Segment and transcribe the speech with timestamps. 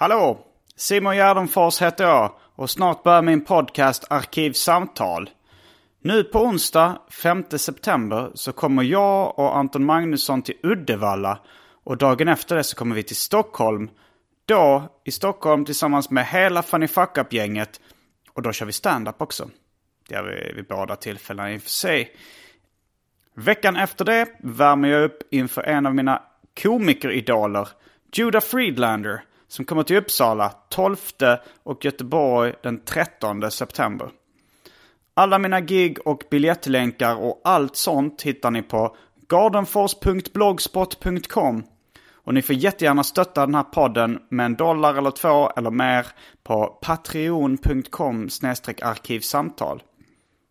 [0.00, 0.46] Hallå!
[0.76, 5.30] Simon Gärdenfors heter jag och snart börjar min podcast Arkivsamtal.
[6.02, 11.38] Nu på onsdag 5 september så kommer jag och Anton Magnusson till Uddevalla
[11.84, 13.90] och dagen efter det så kommer vi till Stockholm.
[14.44, 17.80] Då i Stockholm tillsammans med hela Funny Fuck Up-gänget
[18.32, 19.50] och då kör vi stand-up också.
[20.08, 22.16] Det gör vi vid båda tillfällena i och för sig.
[23.34, 26.22] Veckan efter det värmer jag upp inför en av mina
[26.62, 27.68] komikeridoler,
[28.12, 30.96] Judah Friedlander, som kommer till Uppsala 12
[31.62, 34.10] och Göteborg den 13 september.
[35.14, 38.96] Alla mina gig och biljettlänkar och allt sånt hittar ni på
[39.28, 41.64] gardenfors.blogspot.com.
[42.12, 46.06] Och ni får jättegärna stötta den här podden med en dollar eller två eller mer
[46.42, 48.28] på patreon.com
[48.82, 49.82] arkivsamtal.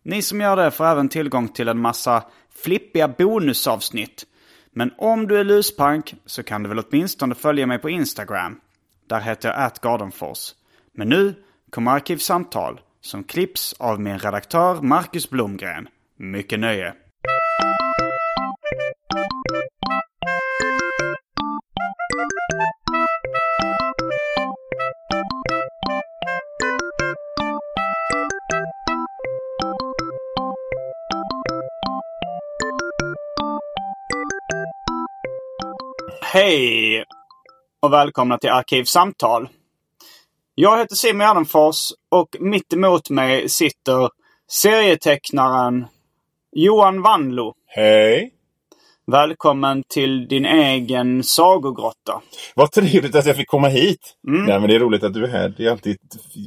[0.04, 2.24] Ni som gör det får även tillgång till en massa
[2.64, 4.24] flippiga bonusavsnitt.
[4.72, 8.60] Men om du är luspank så kan du väl åtminstone följa mig på Instagram.
[9.10, 10.54] Där heter jag atgardenfors.
[10.92, 11.34] Men nu
[11.70, 15.88] kommer Arkivsamtal som klipps av min redaktör Marcus Blomgren.
[16.16, 16.94] Mycket nöje!
[36.32, 37.04] Hej
[37.82, 39.48] och välkomna till Arkivsamtal.
[40.54, 44.10] Jag heter Simon Gärdenfors och mitt emot mig sitter
[44.50, 45.86] serietecknaren
[46.52, 47.54] Johan Wanlo.
[47.66, 48.32] Hej!
[49.06, 52.20] Välkommen till din egen sagogrotta.
[52.54, 54.16] Vad trevligt att jag fick komma hit.
[54.28, 54.44] Mm.
[54.44, 55.54] Nej, men det är roligt att du är här.
[55.56, 55.96] Det är alltid,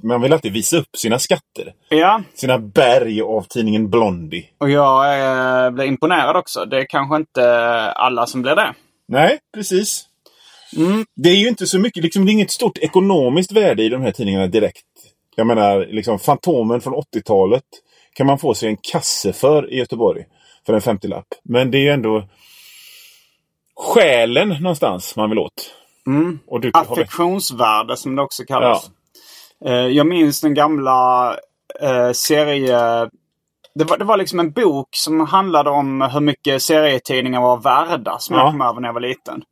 [0.03, 1.73] man vill alltid visa upp sina skatter.
[1.89, 2.21] Ja.
[2.33, 4.45] Sina berg av tidningen Blondie.
[4.57, 5.19] Och jag
[5.65, 6.65] eh, blir imponerad också.
[6.65, 7.45] Det är kanske inte
[7.91, 8.73] alla som blir det.
[9.07, 10.09] Nej, precis.
[10.77, 11.05] Mm.
[11.15, 14.01] Det är ju inte så mycket, liksom, det är inget stort ekonomiskt värde i de
[14.01, 14.85] här tidningarna direkt.
[15.35, 17.63] Jag menar, liksom Fantomen från 80-talet
[18.13, 20.25] kan man få sig en kasse för i Göteborg.
[20.65, 21.25] För en 50-lapp.
[21.43, 22.27] Men det är ju ändå
[23.75, 25.73] själen någonstans man vill åt.
[26.07, 26.39] Mm.
[26.47, 28.91] Och du Affektionsvärde som det också kallas.
[29.59, 29.69] Ja.
[29.69, 31.29] Eh, jag minns den gamla
[31.81, 33.09] eh, serie...
[33.75, 38.19] Det var, det var liksom en bok som handlade om hur mycket serietidningar var värda
[38.19, 38.41] som ja.
[38.41, 39.43] jag kom över när jag var liten.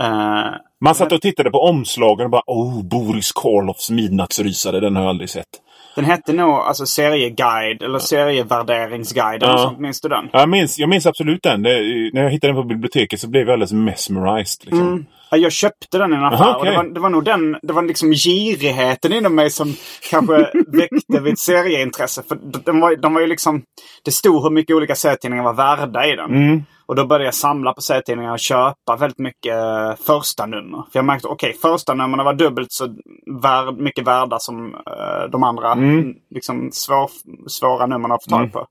[0.00, 5.02] Uh, Man satt och tittade på omslagen och bara Oh, Boris Karloffs midnattsrysare, den har
[5.02, 5.46] jag aldrig sett.
[5.94, 9.42] Den hette nog alltså serieguide eller serievärderingsguide.
[9.42, 9.58] Ja.
[9.58, 9.78] sånt.
[9.78, 10.28] Minns du den?
[10.32, 11.62] Jag minns, jag minns absolut den.
[11.62, 11.70] Det,
[12.12, 14.64] när jag hittade den på biblioteket så blev jag alldeles mesmerized.
[14.64, 14.88] Liksom.
[14.88, 15.06] Mm.
[15.36, 16.44] Jag köpte den i en affär.
[16.44, 16.70] Aha, okay.
[16.70, 19.74] det, var, det var nog den, det var liksom girigheten inom mig som
[20.10, 22.22] kanske väckte mitt serieintresse.
[22.28, 23.62] För de var, de var ju liksom,
[24.04, 26.30] det stod hur mycket olika serietidningar var värda i den.
[26.30, 26.62] Mm.
[26.86, 30.84] Och då började jag samla på serietidningar och köpa väldigt mycket eh, första nummer.
[30.92, 32.94] För jag märkte okej, okay, första numren var dubbelt så
[33.42, 36.14] värd, mycket värda som uh, de andra mm.
[36.30, 37.10] liksom svår,
[37.46, 38.50] svåra numren att få tag mm.
[38.50, 38.58] på.
[38.58, 38.68] Mm.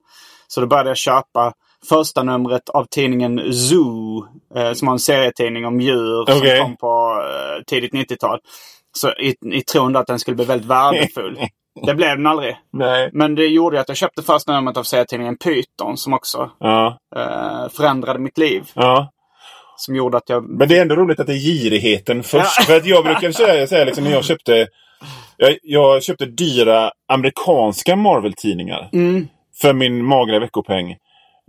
[0.47, 1.53] Så då började jag köpa
[1.89, 4.27] första numret av tidningen Zoo.
[4.55, 6.57] Eh, som var en serietidning om djur okay.
[6.57, 8.39] som kom på eh, tidigt 90-tal.
[8.97, 11.39] Så i, i tron att den skulle bli väldigt värdefull.
[11.85, 12.55] Det blev den aldrig.
[12.73, 13.09] Nej.
[13.13, 16.97] Men det gjorde att jag köpte första numret av serietidningen Python som också ja.
[17.15, 18.63] eh, förändrade mitt liv.
[18.73, 19.11] Ja.
[19.77, 20.49] Som gjorde att jag...
[20.49, 22.59] Men det är ändå roligt att det är girigheten först.
[22.59, 22.63] Ja.
[22.63, 24.67] För att jag brukar säga, säga liksom, när jag köpte
[25.37, 28.89] jag, jag köpte dyra amerikanska Marvel-tidningar.
[28.93, 29.27] Mm.
[29.61, 30.95] För min magra veckopeng.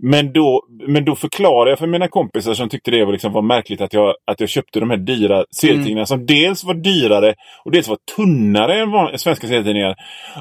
[0.03, 3.41] Men då, men då förklarade jag för mina kompisar som tyckte det var, liksom, var
[3.41, 6.05] märkligt att jag, att jag köpte de här dyra serietidningarna mm.
[6.05, 9.95] som dels var dyrare och dels var tunnare än svenska serietidningar.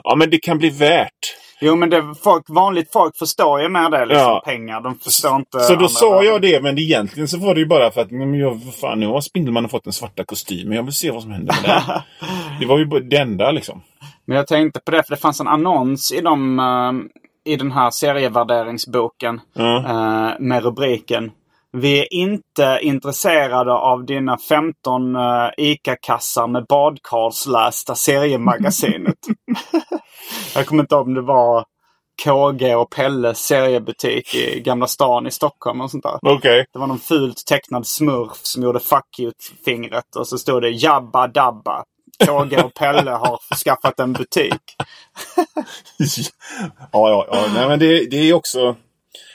[0.05, 1.37] Ja men det kan bli värt.
[1.61, 4.05] Jo men det, folk, vanligt folk förstår ju med det.
[4.05, 4.43] Liksom, Ja.
[4.45, 4.81] Pengar.
[4.81, 5.61] De förstår inte.
[5.61, 8.35] Så då sa jag det, men egentligen så var det ju bara för att men
[8.35, 10.77] jag, fan, nu har Spindelmannen fått den svarta kostymen.
[10.77, 12.01] Jag vill se vad som händer med den.
[12.61, 13.83] det var ju det enda liksom.
[14.27, 16.93] Men jag tänkte på det för det fanns en annons i, de, eh,
[17.45, 19.41] i den här serievärderingsboken.
[19.57, 21.33] Eh, med rubriken
[21.73, 29.19] Vi är inte intresserade av dina 15 uh, ICA-kassar med badkarslästa seriemagasinet.
[30.55, 31.65] jag kommer inte ihåg om det var
[32.25, 36.19] KG och Pelles seriebutik i Gamla stan i Stockholm och sånt där.
[36.23, 36.67] Okej.
[36.73, 41.27] Det var någon fult tecknad smurf som gjorde fuck you-fingret och så stod det Jabba
[41.27, 41.85] Dabba.
[42.27, 44.63] KG och Pelle har skaffat en butik.
[46.93, 47.47] ja, ja, ja.
[47.55, 48.77] Nej, men det, det är också...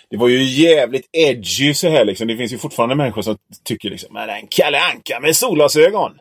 [0.10, 2.28] Det var ju jävligt edgy så här liksom.
[2.28, 6.12] Det finns ju fortfarande människor som tycker liksom Men en Kalle Anka med solglasögon.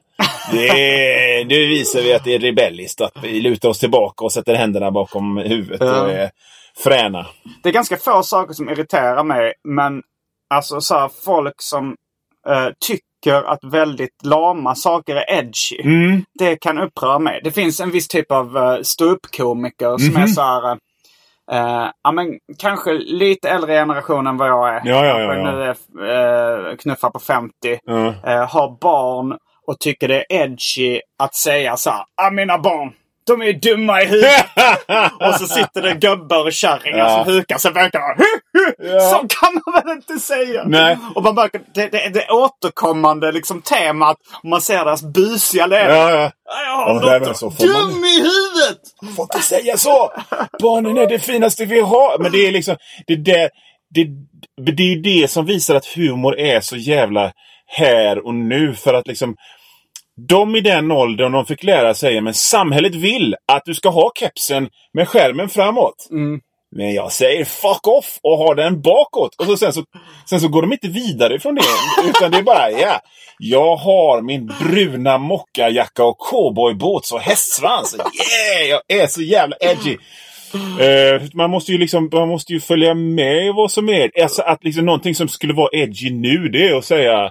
[0.53, 3.01] Det, det visar vi att det är rebelliskt.
[3.01, 6.31] Att vi lutar oss tillbaka och sätter händerna bakom huvudet och är
[6.85, 7.27] fräna.
[7.63, 9.53] Det är ganska få saker som irriterar mig.
[9.65, 10.03] Men
[10.55, 11.97] alltså så här, folk som
[12.49, 15.81] eh, tycker att väldigt lama saker är edgy.
[15.85, 16.25] Mm.
[16.39, 17.41] Det kan uppröra mig.
[17.45, 20.23] Det finns en viss typ av uh, ståuppkomiker som Mhm.
[20.23, 20.71] är så här...
[21.53, 24.81] eh, ja men kanske lite äldre generation än vad jag är.
[24.85, 25.53] Ja, ja, ja, ja.
[25.53, 25.63] Nu
[26.03, 27.53] är uh, knuffar på 50.
[27.85, 28.07] Ja.
[28.07, 29.37] eh, har barn
[29.67, 32.05] och tycker det är edgy att säga så här.
[32.23, 32.93] Ah, mina barn,
[33.33, 34.47] de är dumma i huvudet.
[35.21, 37.25] och så sitter det gubbar och kärringar Ja.
[37.25, 38.01] som hukar sig verkar
[38.79, 39.01] Ja.
[39.01, 40.63] Så kan man väl inte säga?
[40.67, 40.99] Nej.
[41.15, 44.17] Och man märker det, det, det återkommande liksom temat.
[44.43, 45.95] Om man ser deras busiga lever.
[45.95, 46.31] Ja, ja.
[46.45, 48.79] Ja, Ja, de så får man- dum i huvudet!
[49.17, 50.13] får inte säga så!
[50.63, 52.19] Barnen är det finaste vi har.
[52.19, 52.77] Men det är liksom...
[53.07, 53.51] Det, det,
[53.95, 54.05] det,
[54.73, 57.33] det är det som visar att humor är så jävla
[57.67, 58.75] här och nu.
[58.75, 59.37] För att liksom...
[60.29, 64.13] De i den åldern de fick lära sig men samhället vill att du ska ha
[64.21, 66.09] kepsen med skärmen framåt.
[66.77, 69.35] Men jag säger fuck off och har den bakåt.
[69.39, 69.85] Och så sen, så,
[70.31, 71.63] sen så går de inte vidare från det.
[72.09, 73.01] Utan det är bara, ja.
[73.39, 77.97] Jag har min bruna mockajacka och cowboyboots och hästsvans.
[77.97, 78.69] Yeah!
[78.71, 79.97] Jag är så jävla edgy.
[80.81, 84.23] Eh, man, måste ju liksom, man måste ju följa med vad som är.
[84.23, 87.31] Alltså att liksom någonting som skulle vara edgy nu, det är att säga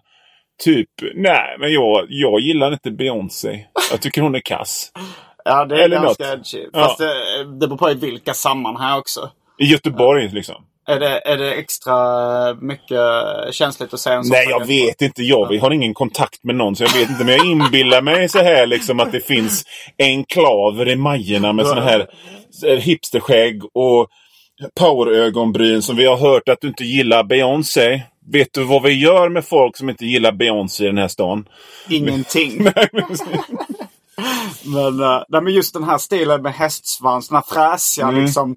[0.63, 3.65] typ, nej men jag, jag gillar inte Beyoncé.
[3.91, 4.91] Jag tycker hon är kass.
[5.45, 6.33] Ja, det är Eller ganska något.
[6.33, 6.65] edgy.
[6.73, 6.79] Ja.
[6.79, 9.31] Fast det, det beror på i vilka sammanhang också.
[9.59, 10.55] I Göteborg liksom.
[10.89, 12.99] Är det, är det extra mycket
[13.51, 15.23] känsligt att säga en sån Nej, jag vet inte.
[15.23, 17.23] Jag har ingen kontakt med någon så jag vet inte.
[17.25, 19.63] Men jag inbillar mig så här liksom att det finns
[19.99, 22.07] enklaver i Majorna med såna här
[22.67, 24.07] eh, hipsterskägg och
[24.79, 28.01] powerögonbryn som vi har hört att du inte gillar Beyoncé.
[28.31, 31.45] Vet du vad vi gör med folk som inte gillar Beyoncé i den här stan?
[31.89, 32.63] Ingenting.
[34.65, 38.55] Men, uh, nej, men just den här stilen med hästsvans, den här fräsiga liksom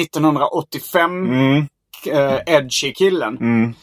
[0.00, 1.66] 1985 Mm.
[2.10, 3.36] eh, edgy killen.
[3.40, 3.74] Mm.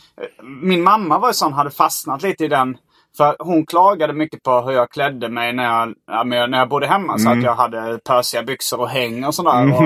[0.61, 2.77] Min mamma var ju sån, hade fastnat lite i den.
[3.17, 5.93] För hon klagade mycket på hur jag klädde mig när jag,
[6.27, 7.17] när jag bodde hemma.
[7.17, 7.39] Så Mm.
[7.39, 9.73] att jag hade pösiga byxor och häng och sådär.
[9.73, 9.81] Och,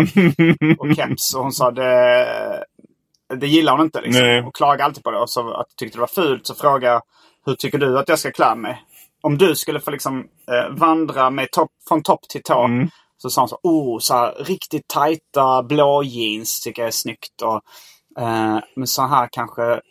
[0.77, 1.33] och keps.
[1.35, 2.25] Och hon sa det,
[3.35, 4.01] det gillar hon inte.
[4.01, 4.47] Liksom.
[4.47, 5.19] Och klagade alltid på det.
[5.19, 6.47] Och så att tyckte det var fult.
[6.47, 7.01] Så frågade jag,
[7.45, 8.83] hur tycker du att jag ska klä mig?
[9.21, 10.19] Om du skulle få liksom
[10.51, 12.63] eh, vandra med topp, från topp till tå.
[12.63, 12.89] Mm.
[13.18, 17.41] Så sa hon så, oh, så här, riktigt tajta blå jeans tycker jag är snyggt.
[17.41, 17.62] Och,
[18.24, 19.81] eh, med så här kanske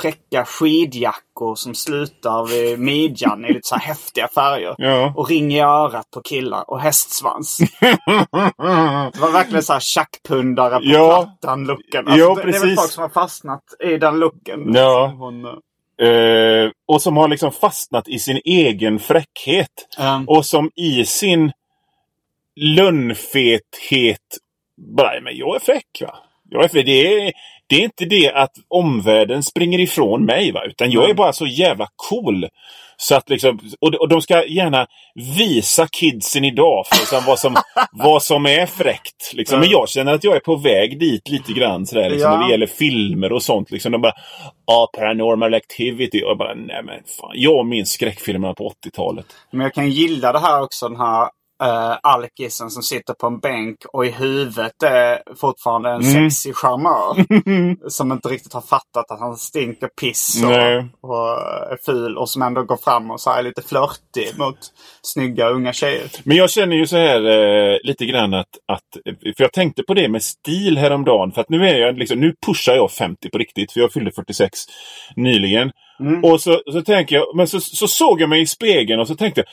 [0.00, 4.74] fräcka skidjackor som slutar vid midjan i lite så här häftiga färger.
[4.78, 5.12] Ja.
[5.16, 7.58] Och ring i örat på killar och hästsvans.
[9.12, 11.22] Det var verkligen så här tjackpundare på Ja.
[11.40, 12.04] plattan-looken.
[12.06, 14.74] Ja, det, det är väl folk som har fastnat i den looken.
[14.74, 15.14] Ja.
[15.18, 15.44] Hon,
[16.02, 19.68] Eh, och som har liksom fastnat i sin egen fräckhet.
[19.98, 21.52] ehm, Och som i sin
[22.60, 24.18] lönnfethet
[24.96, 26.14] bara, men jag är fräck va.
[26.50, 26.86] Jag är fräck.
[26.86, 27.32] Det, är,
[27.72, 30.64] det är inte det att omvärlden springer ifrån mig va.
[30.64, 32.48] Utan jag är bara så jävla cool.
[32.96, 34.86] Så att liksom, och, och de ska gärna
[35.38, 37.56] visa kidsen idag för liksom vad, som,
[37.92, 39.32] vad som är fräckt.
[39.34, 39.60] Liksom.
[39.60, 42.36] Men jag känner att jag är på väg dit lite grann sådär, liksom, Ja.
[42.38, 43.70] när det gäller filmer och sånt.
[43.70, 43.92] Liksom.
[43.92, 44.12] De bara,
[44.66, 46.22] ah, paranormal activity.
[46.24, 47.30] Och jag bara, nej men fan.
[47.34, 49.26] Jag minns skräckfilmerna på 80-talet.
[49.50, 51.28] Men jag kan gilla det här också, den här
[51.62, 56.30] uh, alkisen som sitter på en bänk och i huvudet är fortfarande en Mm.
[56.30, 57.24] sexig charmör.
[57.90, 60.86] som inte riktigt har fattat att han stinker piss Nej.
[61.00, 61.28] och, och
[61.72, 64.58] är ful och som ändå går fram och så här är lite flörtig mot
[65.02, 66.10] snygga unga tjejer.
[66.24, 68.82] Men jag känner ju så här eh, lite grann att, att...
[69.36, 71.32] För jag tänkte på det med stil häromdagen.
[71.32, 73.72] För att nu är jag liksom, nu pushar jag 50 på riktigt.
[73.72, 74.50] För jag fyllde 46
[75.16, 75.72] nyligen.
[76.22, 79.14] Och så, så tänker jag, men så, så såg jag mig i spegeln och så
[79.14, 79.46] tänkte jag,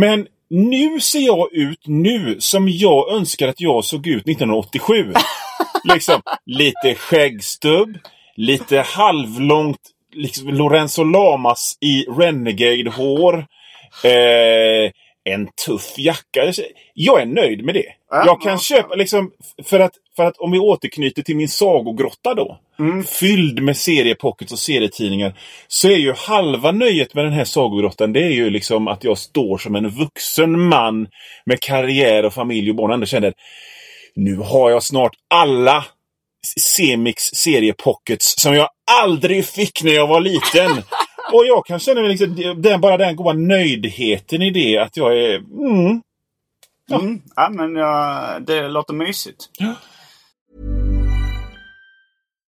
[0.00, 5.12] men nu ser jag ut nu som jag önskar att jag såg ut 1987.
[5.84, 7.98] liksom lite skäggstubb,
[8.36, 9.80] lite halvlångt
[10.12, 13.46] liksom Lorenzo Lamas i Renegade-hår.
[14.04, 14.90] Eh,
[15.34, 16.52] en tuff jacka.
[16.94, 17.86] Jag är nöjd med det.
[18.10, 18.58] Ja, jag kan ja.
[18.58, 19.30] köpa liksom,
[19.64, 22.58] för att, för att om vi återknyter till min sagogrotta då.
[23.20, 25.38] Fylld med seriepockets och serietidningar.
[25.68, 29.18] Så är ju halva nöjet med den här sagogrottan det är ju liksom att jag
[29.18, 31.06] står som en vuxen man
[31.46, 33.32] med karriär och familj och barn ändå känner
[34.18, 35.84] nu har jag snart alla
[36.60, 38.68] Semix seriepockets som jag
[39.02, 40.82] aldrig fick när jag var liten.
[41.32, 45.18] Och jag kan känna mig liksom, den, bara den goda nöjdheten i det att jag
[45.18, 45.36] är...
[45.36, 46.02] Mm,
[46.90, 47.00] Ja.
[47.00, 47.22] Mm.
[47.36, 49.50] ja, men ja, det låter mysigt.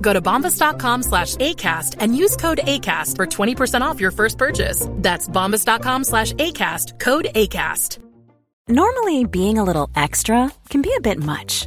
[0.00, 4.86] Go to bombas.com slash ACAST and use code ACAST for 20% off your first purchase.
[4.96, 7.98] That's bombas.com slash ACAST, code ACAST.
[8.68, 11.66] Normally, being a little extra can be a bit much,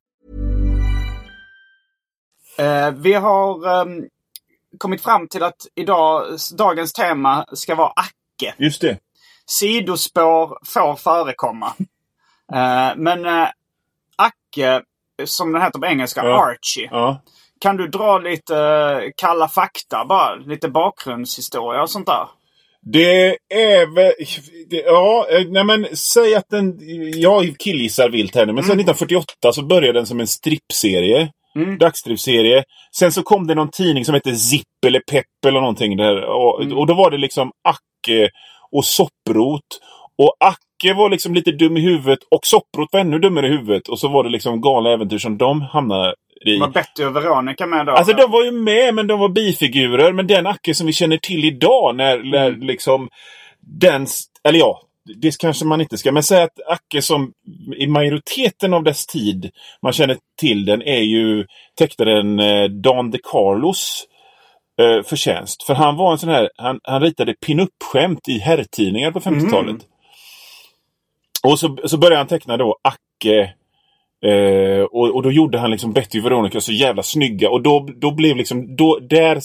[2.61, 4.05] Eh, vi har ehm,
[4.77, 6.23] kommit fram till att idag,
[6.57, 8.53] dagens tema ska vara Acke.
[8.57, 8.97] just det.
[9.45, 11.73] Sidospår får förekomma.
[12.53, 13.47] Eh, men eh,
[14.15, 14.81] Acke,
[15.25, 16.45] som den heter på engelska, Ja.
[16.45, 16.89] Archie.
[16.91, 17.21] Ja.
[17.59, 20.35] Kan du dra lite eh, kalla fakta bara?
[20.35, 22.27] Lite bakgrundshistoria och sånt där?
[22.81, 24.13] Det är väl...
[24.85, 26.77] Ja, nej men säg att den...
[27.19, 31.31] Jag killgissar vilt här nu, men sen 1948 så började den som en strippserie.
[31.79, 32.63] Dagstrippserie.
[32.95, 36.23] Sen så kom det någon tidning som hette Zipp eller Pepp eller någonting där.
[36.23, 38.29] Och, och då var det liksom Acke
[38.71, 39.79] och Sopprot.
[40.17, 43.87] Och Acke var liksom lite dum i huvudet och Sopprot var ännu dummare i huvudet.
[43.87, 46.15] Och så var det liksom galna äventyr som de hamnade
[46.45, 46.59] i.
[46.59, 47.91] Var Betty och Veronica med då?
[47.91, 50.13] Alltså de var ju med, men de var bifigurer.
[50.13, 53.09] Men den Acke som vi känner till idag när, när liksom
[53.59, 54.07] den...
[54.43, 56.11] Eller ja, det kanske man inte ska.
[56.11, 57.33] Men säg att Acke som
[57.77, 61.45] i majoriteten av dess tid man känner till den är ju
[61.77, 64.05] tecknaren eh, Dan de Carlos
[64.81, 65.63] eh, förtjänst.
[65.63, 69.81] För han var en sån här, han, han ritade pin-up-skämt i herrtidningar på 50-talet.
[71.43, 73.53] Och så, så började han teckna då Acke
[74.25, 77.49] Eh, och, och då gjorde han liksom Betty och Veronica så jävla snygga.
[77.49, 79.39] Och då, då blev liksom, då, där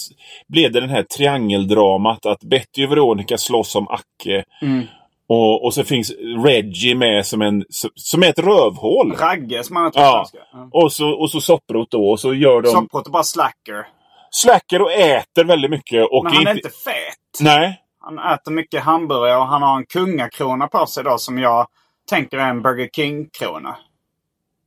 [0.49, 4.45] blev det den här triangeldramat att Betty och Veronica slåss om Acke.
[5.29, 6.13] Och, och så finns
[6.45, 7.65] Reggie med som, en,
[7.95, 9.13] som- är ett rövhål.
[9.17, 10.27] Ragge som han Ja.
[10.53, 10.69] Ja.
[10.73, 12.11] Och så, och så Sopprot då.
[12.11, 12.69] Och så gör de...
[12.69, 13.87] Sopprot är bara slacker.
[14.31, 16.07] Slacker och äter väldigt mycket.
[16.11, 17.41] Och Men han är inte fet.
[17.41, 17.81] Nej.
[18.01, 21.67] Han äter mycket hamburgare och han har en kungakrona på sig då som jag
[22.11, 23.77] tänker är en Burger King-krona.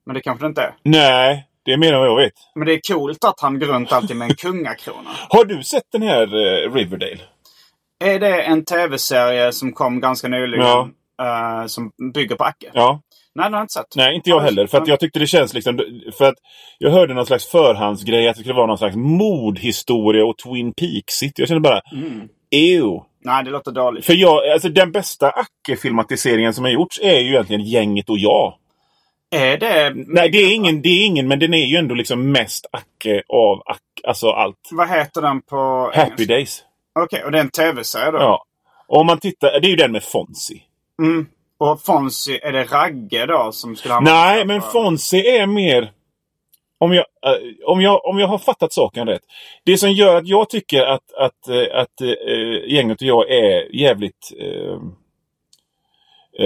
[0.05, 0.75] Men det kanske det inte är.
[0.83, 1.45] Nej.
[1.65, 2.33] Det är mer än vad jag vet.
[2.55, 5.09] Men det är coolt att han går runt alltid med en kungakrona.
[5.29, 7.19] Har du sett den här eh, Riverdale?
[7.99, 10.65] Är det en tv-serie som kom ganska nyligen?
[10.65, 10.89] Ja.
[11.21, 12.69] eh, som bygger på Acke?
[12.73, 13.01] Ja.
[13.35, 13.95] Nej, den har jag inte sett.
[13.95, 14.67] Nej, inte jag heller.
[14.67, 15.79] För att jag tyckte det känns liksom...
[16.17, 16.35] För att
[16.77, 21.33] jag hörde någon slags förhandsgrej att det skulle vara någon slags mordhistoria och Twin Peaks-igt.
[21.35, 21.81] Jag kände bara...
[21.91, 22.27] Mm.
[22.51, 22.99] Ew.
[23.23, 24.05] Nej, det låter dåligt.
[24.05, 28.53] För jag, alltså den bästa Acke-filmatiseringen som har gjorts är ju egentligen Gänget och jag.
[29.31, 29.93] Är det...
[29.95, 33.23] Nej, det är ingen, det är ingen men den är ju ändå liksom mest Acke
[33.29, 34.69] av Acke, alltså allt.
[34.71, 36.33] Vad heter den på Happy engelska?
[36.33, 36.63] Days.
[37.03, 38.17] Okej, och det är en tv-serie då?
[38.17, 38.45] Ja.
[38.87, 40.61] Och om man tittar, det är ju den med Fonzie.
[41.01, 41.27] Mm.
[41.57, 45.91] Och Fonzie, är det Ragge då som skulle ha Nej, men Fonzie är mer...
[46.81, 49.21] Om jag, eh, om, jag, om jag har fattat saken rätt.
[49.63, 53.75] Det som gör att jag tycker att, att, eh, att äh, gänget och jag är
[53.75, 54.79] jävligt äh,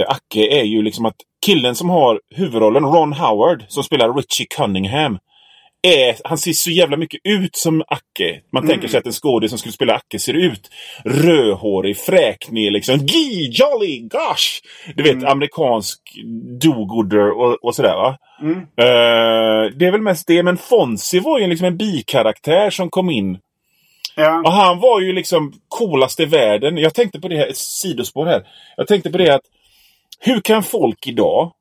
[0.06, 5.18] Acke är ju liksom att killen som har huvudrollen, Ron Howard, som spelar Richie Cunningham.
[5.86, 8.40] Är, han ser så jävla mycket ut som Acke.
[8.52, 10.70] Man tänker sig att en skådis som skulle spela Acke ser ut.
[11.04, 12.98] Rödhårig, fräknig, liksom.
[13.06, 14.62] Gee, jolly, gosh!
[14.96, 16.00] Du vet, amerikansk
[16.60, 18.18] do-gooder och, och sådär va.
[18.76, 20.42] Eh, det är väl mest det.
[20.42, 23.38] Men Fonzie var ju liksom en bikaraktär som kom in.
[24.16, 24.42] Ja.
[24.44, 26.78] Och han var ju liksom coolast i världen.
[26.78, 28.46] Jag tänkte på det här, ett sidospår här.
[28.76, 29.44] Jag tänkte på det att
[30.20, 31.52] hur kan folk idag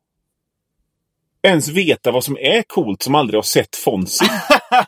[1.44, 4.28] ens veta vad som är coolt som aldrig har sett Fonzie?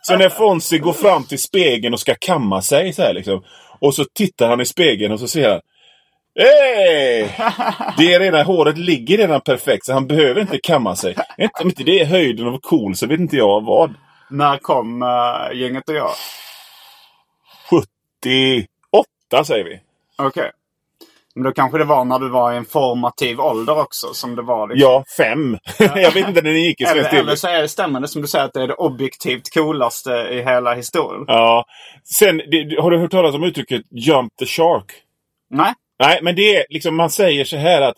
[0.02, 3.44] så när Fonzie går fram till spegeln och ska kamma sig så här liksom.
[3.80, 5.62] Och så tittar han i spegeln och så ser han
[6.40, 7.36] Hej!
[7.98, 11.16] Det är redan, håret ligger redan perfekt så han behöver inte kamma sig.
[11.62, 13.94] Om inte det är höjden av cool så vet inte jag vad.
[14.30, 16.12] När kom uh, gänget och jag?
[17.70, 19.80] 78 säger vi.
[20.18, 20.52] Okej.
[21.36, 24.42] Men då kanske det var när du var i en formativ ålder också som det
[24.42, 24.92] var liksom.
[24.92, 25.58] Ja, fem.
[25.80, 27.38] jag vet inte när den gick i Eller, svensk eller TV.
[27.38, 30.74] så är det stämmande som du säger att det är det objektivt coolaste i hela
[30.74, 31.26] historien.
[31.28, 31.66] Ja.
[32.04, 34.86] Sen, det, har du hört talas om uttrycket Jump the Shark?
[35.50, 35.74] Nej?
[36.00, 37.96] Nej, men det är liksom, man säger så här att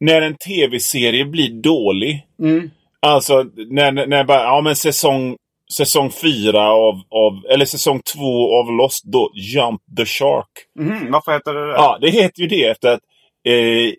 [0.00, 2.26] när en tv-serie blir dålig.
[2.42, 2.70] Mm.
[3.02, 5.36] Alltså när, när bara, ja men säsong,
[5.74, 10.48] säsong fyra av, av, eller säsong två av Lost, då Jump the Shark.
[10.78, 11.72] Mhm, Varför heter det det?
[11.72, 13.00] Ja, det heter ju det efter att
[13.48, 13.92] eh,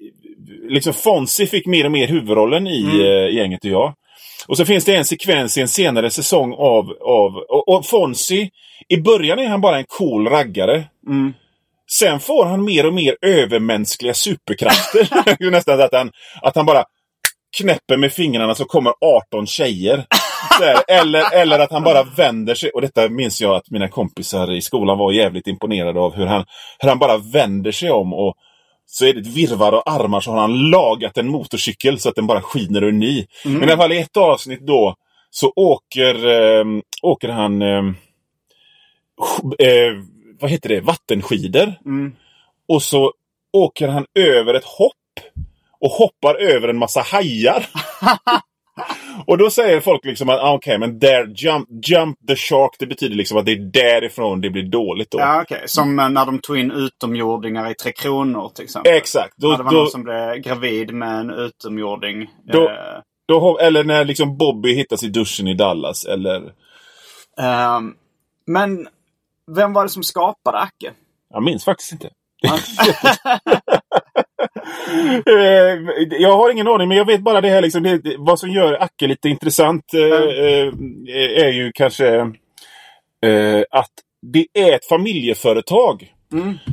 [0.69, 3.93] liksom Fonzie fick mer och mer huvudrollen i eh, Gänget och jag.
[4.47, 6.91] Och så finns det en sekvens i en senare säsong av...
[7.01, 8.49] av och, och Fonzie,
[8.87, 10.83] i början är han bara en cool raggare.
[11.07, 11.33] Mm.
[11.91, 15.49] Sen får han mer och mer övermänskliga superkrafter.
[15.51, 16.11] Nästan att han,
[16.41, 16.83] att han bara
[17.57, 20.05] knäpper med fingrarna så kommer 18 tjejer.
[20.49, 22.69] Här, eller, eller att han bara vänder sig.
[22.69, 26.15] Och detta minns jag att mina kompisar i skolan var jävligt imponerade av.
[26.15, 26.45] Hur han,
[26.79, 28.35] hur han bara vänder sig om och
[28.85, 32.15] så är det ett virvar av armar så har han lagat en motorcykel så att
[32.15, 33.25] den bara skiner ur ny.
[33.45, 34.95] Men i alla fall i ett avsnitt då
[35.29, 36.65] så åker, eh,
[37.01, 37.81] åker han eh,
[39.21, 39.93] sk- eh,
[40.39, 40.81] vad heter det?
[40.81, 41.73] vattenskidor.
[41.85, 42.15] Mm.
[42.67, 43.13] Och så
[43.53, 44.93] åker han över ett hopp
[45.79, 47.65] och hoppar över en massa hajar.
[49.25, 52.87] och då säger folk liksom att ah, okej, men där jump, jump the shark, det
[52.87, 55.19] betyder liksom att det är därifrån det blir dåligt då.
[55.19, 55.63] Ja, okej.
[55.65, 58.93] Som eh, när de tog in utomjordingar i Tre Kronor till exempel.
[58.93, 59.33] Exakt.
[59.37, 62.27] Då, Ja, det var då, någon som blev gravid med en utomjording.
[62.53, 66.05] Då- Eh, då, eller när liksom Bobby hittas i duschen i Dallas.
[66.05, 66.51] Eller,
[67.39, 67.93] ehm,
[68.47, 68.87] men
[69.55, 70.91] vem var det som skapade Acke?
[71.33, 72.09] jag minns faktiskt inte.
[75.25, 75.79] Eh,
[76.19, 78.83] jag har ingen aning, men jag vet bara det här liksom, det, vad som gör
[78.83, 80.67] Acke lite intressant eh,
[81.43, 82.21] är ju kanske
[83.71, 86.13] att det är ett familjeföretag.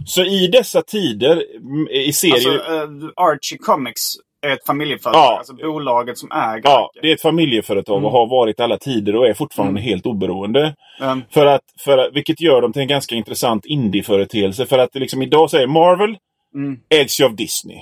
[0.07, 2.35] Så i dessa tider mm, i serier...
[2.35, 5.23] Alltså, eh, Archie Comics är ett familjeföretag.
[5.23, 5.39] Ja.
[5.39, 7.01] Alltså bolaget som äger ja, Acke.
[7.03, 10.75] det är ett familjeföretag och har varit alla tider och är fortfarande helt oberoende.
[11.01, 14.67] Ehm, För att, för vilket gör dem till en ganska intressant indie-företeelse.
[14.67, 16.17] För att liksom idag säger Marvel
[16.55, 16.81] Mm.
[16.91, 17.79] ägs ju av Disney.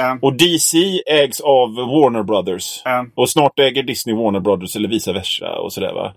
[0.00, 2.82] ehm, Och DC ägs av Warner Brothers.
[2.84, 3.06] Ja.
[3.14, 6.14] Och snart äger Disney Warner Brothers eller vice versa och sådär va.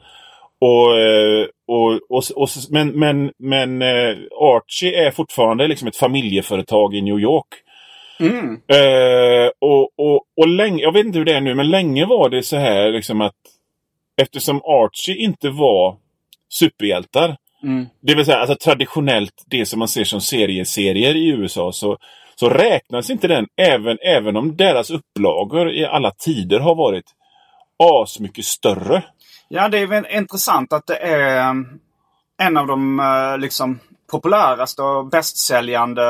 [0.62, 6.96] Och, eh, och, och, och, men men, men eh, Archie är fortfarande liksom ett familjeföretag
[6.96, 7.48] i New York.
[8.20, 8.62] mm.
[8.68, 12.30] Eh, och, och, och länge, jag vet inte hur det är nu, men länge var
[12.30, 13.36] det så här liksom att
[14.22, 15.98] eftersom Archie inte var
[16.50, 17.36] superhjältar.
[17.64, 17.86] Mm.
[18.02, 21.98] Det vill säga alltså, traditionellt det som man ser som serieserier i USA så,
[22.36, 27.06] så räknas inte den även, även om deras upplagor i alla tider har varit
[27.84, 29.04] asmycket större.
[29.48, 31.66] Ja, det är väl intressant att det är ehm,
[32.42, 33.80] en av de eh, liksom,
[34.12, 36.04] populäraste och bästsäljande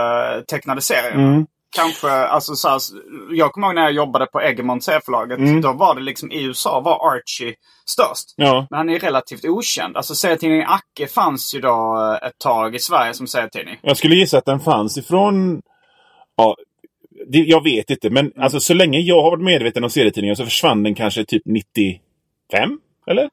[0.48, 1.24] tecknade serierna.
[1.24, 1.46] Mm.
[1.76, 2.80] Kanske, alltså så här,
[3.32, 5.38] jag kommer ihåg när jag jobbade på Egmont C-förlaget.
[5.38, 5.62] Mm.
[5.62, 7.56] Då var det liksom i USA var Archie
[7.86, 8.34] störst.
[8.36, 9.98] Ja, Men han är relativt okänd.
[9.98, 13.78] Alltså serietidningen Acke fanns ju då eh, ett tag i Sverige som serietidning.
[13.82, 15.62] jag skulle gissa att den fanns ifrån...
[16.36, 16.56] Ja,
[17.28, 20.46] det, jag vet inte, men alltså, så länge jag har varit medveten om serietidningar så
[20.46, 22.00] försvann den kanske typ 95?
[23.08, 23.30] Eller?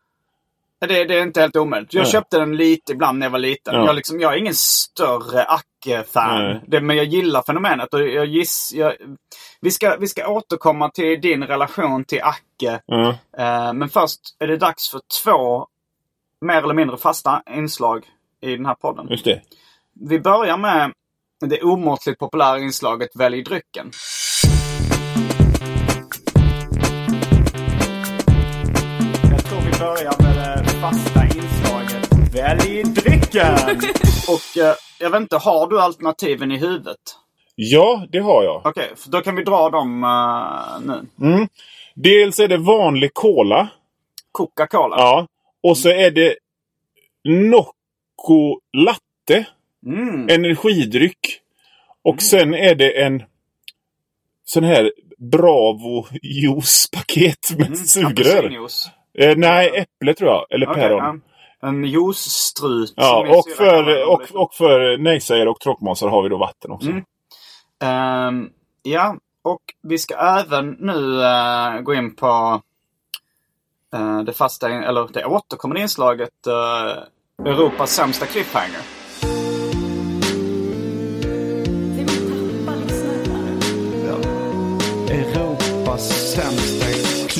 [0.88, 1.94] Det, det är inte helt omöjligt.
[1.94, 2.12] Jag Nej.
[2.12, 3.74] köpte den lite ibland när jag var liten.
[3.74, 3.86] Ja.
[3.86, 6.60] Jag, liksom, jag är ingen större Acke-fan.
[6.66, 7.94] Men jag gillar fenomenet.
[7.94, 8.94] Och jag giss, jag,
[9.60, 12.80] vi, ska, vi ska återkomma till din relation till Acke.
[12.86, 13.08] Ja.
[13.38, 15.66] Eh, men först är det dags för två
[16.40, 18.04] mer eller mindre fasta inslag
[18.40, 19.06] i den här podden.
[19.10, 19.42] Just det.
[20.08, 20.92] Vi börjar med
[21.46, 23.90] det omåttligt populära inslaget Välj drycken.
[29.30, 30.39] Jag tror vi börjar med
[30.80, 33.54] fasta inslaget Välj drycken!
[34.28, 37.00] Och eh, jag vet inte, har du alternativen i huvudet?
[37.54, 38.62] Ja, det har jag.
[38.64, 41.48] Okej, för då kan vi dra dem eh, nu.
[41.94, 43.68] Dels är det vanlig cola.
[44.32, 44.96] Coca-Cola.
[44.98, 45.26] Ja.
[45.62, 46.36] Och så är det
[47.24, 49.46] Nocco Latte.
[49.86, 50.28] Mm.
[50.28, 51.40] Energidryck.
[52.02, 53.22] Och sen är det en
[54.44, 58.70] sån här Bravo juicepaket med sugrör.
[59.20, 60.46] Eh, nej, äpple tror jag.
[60.50, 60.98] Eller Okej, päron.
[61.60, 61.68] ja.
[61.68, 62.92] En juicestrut.
[62.96, 64.34] Ja, och för, och, det.
[64.34, 66.90] och för nejsägare och tråkmånsar har vi då vatten också.
[66.90, 67.04] Mm.
[67.82, 68.48] Ehm,
[68.82, 72.62] ja, och vi ska även nu eh, gå in på
[73.94, 78.99] eh, det fasta, eller det återkommande inslaget eh, Europas sämsta cliffhanger.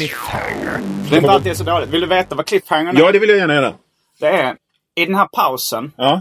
[0.01, 0.81] Cliffhanger.
[1.11, 1.89] Det är inte alltid så dåligt.
[1.89, 3.01] Vill du veta vad cliffhangern är?
[3.01, 3.75] Ja, det vill jag gärna göra.
[4.21, 4.57] Det är
[4.95, 6.21] i den här pausen Ja.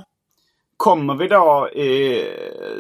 [0.78, 2.26] kommer vi då, i,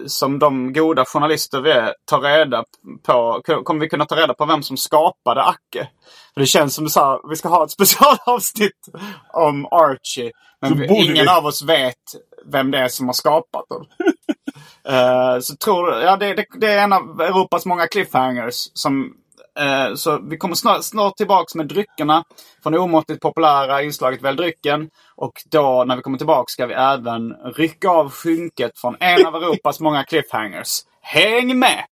[0.07, 2.63] som de goda journalister vi är, ta reda
[3.05, 5.89] på, kommer vi kunna ta reda på vem som skapade Acke?
[6.33, 8.88] För det känns som här, vi ska ha ett specialavsnitt
[9.33, 10.31] om Archie.
[10.62, 11.95] Men ingen vi- av oss vet
[12.45, 13.85] vem det är som har skapat den.
[14.89, 18.55] Eh, så tror ja, det, det, det är en av Europas många cliffhangers.
[18.73, 19.13] Som,
[19.60, 22.24] eh, så vi kommer snart, snart tillbaks med dryckerna
[22.63, 24.89] från det omåttligt populära inslaget Välj drycken.
[25.15, 29.36] Och då när vi kommer tillbaks ska vi även rycka av skynket från en av
[29.36, 30.82] Europas många cliffhangers.
[31.02, 31.86] Häng med!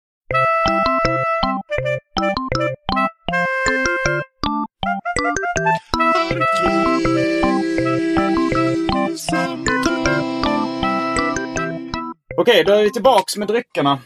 [12.38, 13.98] Okej, då är vi tillbaks med dryckerna.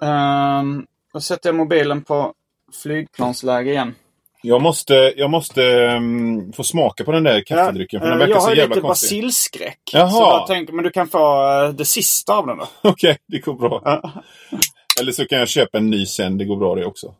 [0.00, 2.34] Um, då sätter jag mobilen på
[2.82, 3.94] flygplansläge igen.
[4.42, 8.00] Jag måste, jag måste ehm, få smaka på den där kaffedrycken.
[8.00, 9.22] För den Eh, verkar jag så har jävla lite konstig.
[9.22, 9.80] basilskräck.
[9.92, 10.10] Jaha.
[10.10, 12.68] Så jag tänker, men du kan få eh, det sista av den då.
[12.90, 13.82] Okej, det går bra.
[15.00, 16.38] Eller så kan jag köpa en ny sen.
[16.38, 17.14] Det går bra det också.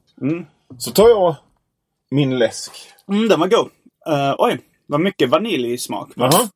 [0.79, 1.37] Så tar jag
[2.11, 2.73] min läsk.
[3.09, 3.71] Mm, den var god.
[4.09, 6.11] Uh, oj, vad mycket vanilj i smak.
[6.15, 6.49] Jaha.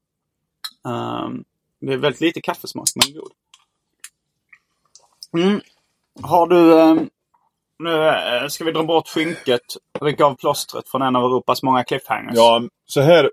[0.88, 1.44] Ehm,
[1.80, 3.30] det är väldigt lite kaffesmak, men god.
[5.44, 5.60] Mm.
[6.22, 6.80] Har du...
[6.80, 7.08] ehm,
[7.78, 9.62] nu eh, ska vi dra bort skynket,
[10.00, 12.34] rycka av plåstret från en av Europas många cliffhangers.
[12.36, 13.30] Ja, så här.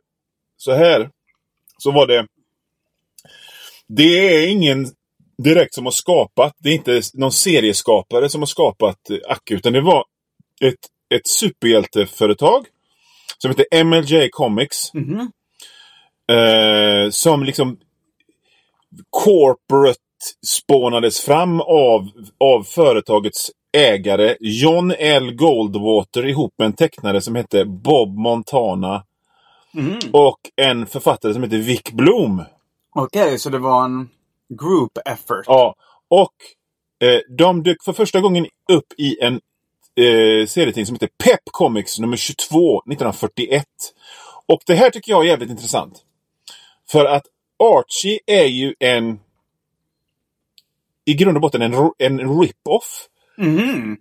[0.58, 1.10] Så här.
[1.78, 2.28] Så var det.
[3.88, 4.88] Det är ingen
[5.38, 6.56] direkt som har skapat.
[6.58, 9.54] Det är inte någon serieskapare som har skapat eh, Acke.
[9.54, 10.06] Utan det var
[10.62, 10.80] ett,
[11.16, 12.66] ett superhjälteföretag.
[13.38, 14.94] Som heter MLJ Comics.
[14.94, 15.32] Mhm.
[16.32, 17.78] Eh, som liksom
[19.10, 20.00] corporate
[20.46, 25.32] spånades fram av, av företagets ägare John L.
[25.32, 29.04] Goldwater ihop med en tecknare som hette Bob Montana.
[29.74, 30.00] Mhm.
[30.12, 32.44] Och en författare som heter Vic Bloom.
[32.96, 34.10] Okej, så det var en
[34.50, 35.46] group effort.
[35.48, 35.76] Ja,
[36.08, 36.34] och
[37.08, 39.34] eh, de dök för första gången upp i en
[39.96, 43.66] eh, serietidning som heter Pep Comics nummer 22 1941.
[44.46, 46.04] Och det här tycker jag är jävligt intressant.
[46.92, 47.24] För att
[47.60, 49.20] Archie är ju en
[51.06, 53.08] i grund och botten en, en rip-off.
[53.42, 53.98] Mhm.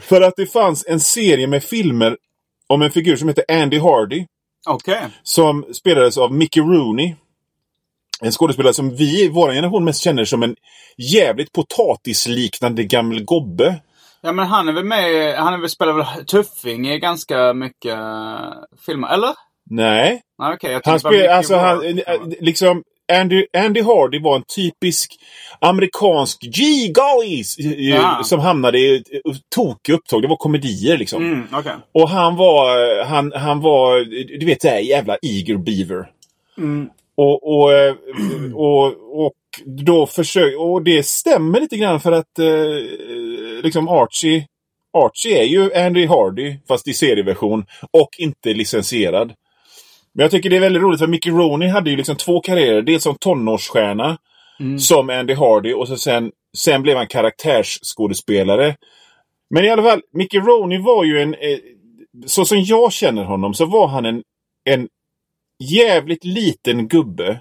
[0.00, 2.16] För att det fanns en serie med filmer
[2.66, 4.26] om en figur som heter Andy Hardy.
[4.66, 5.08] Okej.
[5.22, 7.14] Som spelades av Mickey Rooney.
[8.20, 10.56] En skådespelare som vi i vår generation mest känner som en
[10.96, 13.80] jävligt potatisliknande gammal gobbe.
[14.20, 17.94] Ja men han är väl med, han är väl, spelar väl Tuffing i ganska mycket
[17.94, 18.52] uh,
[18.86, 19.30] filmer, eller?
[19.70, 20.22] Nej.
[20.54, 20.72] Okej.
[20.72, 25.12] jag Han spelar, alltså han, eh, liksom Andy, Andy Hardy var en typisk
[25.60, 27.58] amerikansk Gee gollies!
[27.58, 28.20] eh, Ja.
[28.24, 29.02] Som hamnade i
[29.54, 30.22] tokiga upptåg.
[30.22, 31.22] Det var komedier liksom.
[31.24, 31.72] Mm, okej.
[31.94, 33.98] Och han var, han, han var,
[34.38, 36.06] du vet det här jävla Eager Beaver.
[36.58, 36.88] Mm.
[37.16, 37.70] Och, och,
[38.54, 38.86] och,
[39.26, 39.32] och
[39.66, 42.46] då försök, och det stämmer lite grann för att eh,
[43.62, 44.46] liksom Archie
[44.98, 49.32] Archie är ju Andy Hardy fast i serieversion och inte licensierad.
[50.14, 52.82] Men jag tycker det är väldigt roligt för Mickey Rooney hade ju liksom två karriärer.
[52.82, 54.18] Dels som tonårsstjärna
[54.78, 58.76] som Andy Hardy och så sen, sen blev han karaktärsskådespelare.
[59.50, 61.34] Men i alla fall, Mickey Rooney var ju en...
[61.34, 61.58] Eh,
[62.26, 64.22] så som jag känner honom så var han en,
[64.64, 64.88] en
[65.58, 67.40] jävligt liten gubbe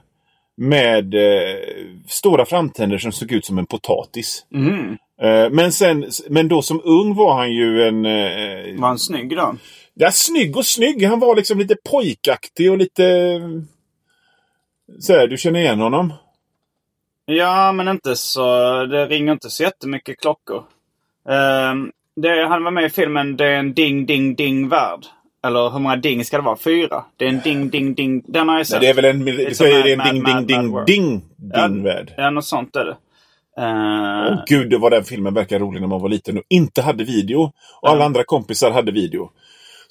[0.57, 1.59] med eh,
[2.07, 4.45] stora framtänder som såg ut som en potatis.
[4.53, 4.97] Mm.
[5.21, 8.05] Eh, men, sen, men då som ung var han ju en...
[8.05, 9.55] Eh, Var han snygg då?
[10.01, 11.05] Ja, snygg och snygg.
[11.05, 13.39] Han var liksom lite pojkaktig och lite...
[14.99, 16.13] Så här, du känner igen honom?
[17.25, 18.41] Ja, men inte så...
[18.85, 20.63] Det ringer inte så jättemycket klockor.
[21.29, 25.05] Ehm, det, han var med i filmen Det är en ding, ding, ding värld.
[25.45, 26.57] Eller hur många ding ska det vara?
[26.57, 27.05] Fyra?
[27.17, 28.23] Det är en ding, ding, ding.
[28.27, 28.81] Den har jag Nej, sett.
[28.81, 31.09] det är väl en, så a är det en mad, ding, mad, ding, mad ding,
[31.09, 31.21] ding,
[31.53, 32.13] Ja, ding värld.
[32.17, 32.97] Ja, något sånt är det.
[33.61, 36.81] Ehm, Åh gud, det var den filmen verkar rolig när man var liten och inte
[36.81, 37.51] hade video.
[37.81, 39.31] Och alla andra kompisar hade video.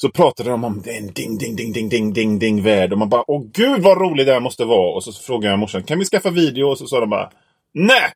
[0.00, 2.92] Så pratade de om en ding, ding, ding, ding, ding, ding, ding värld.
[2.92, 4.94] Och man bara, åh gud vad rolig det här måste vara.
[4.94, 6.64] Och så frågade jag morsan, kan vi skaffa video?
[6.64, 7.30] Och så sa de bara,
[7.74, 8.12] nej!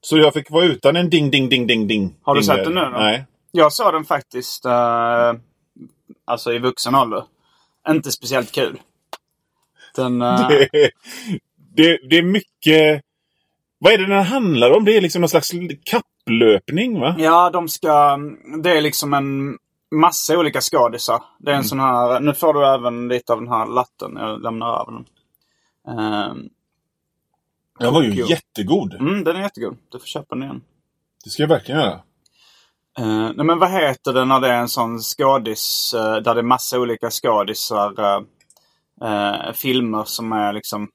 [0.00, 2.14] Så jag fick vara utan en ding, ding, ding, ding, ding.
[2.22, 2.90] Har du sett den nu då?
[2.90, 3.24] Nej.
[3.52, 5.32] Jag såg den faktiskt eh,
[6.24, 7.24] alltså i vuxen ålder.
[7.88, 8.80] Inte speciellt kul.
[9.96, 10.90] Den, eh, Det, är-
[11.76, 13.02] det, det är mycket...
[13.78, 14.84] Vad är det den handlar om?
[14.84, 15.52] Det är liksom någon slags
[15.84, 17.14] kapplöpning va?
[17.18, 18.18] Ja, de ska...
[18.62, 19.58] Det är liksom en
[20.00, 21.22] massa olika skådisar.
[21.38, 22.20] Det är en sån här...
[22.20, 24.16] Nu får du även lite av den här latten.
[24.16, 25.06] Jag lämnar över den.
[25.98, 26.48] Ehm,
[27.78, 28.94] Den var ju jättegod.
[28.94, 29.76] mm, den är jättegod.
[29.88, 30.62] Du får köpa den igen.
[31.24, 32.00] Det ska jag verkligen göra.
[33.00, 36.40] Uh, nej, men vad heter det när det är en sån skådis eh, där det
[36.40, 37.94] är massa olika skådisar?
[39.02, 40.88] eh, filmer som är liksom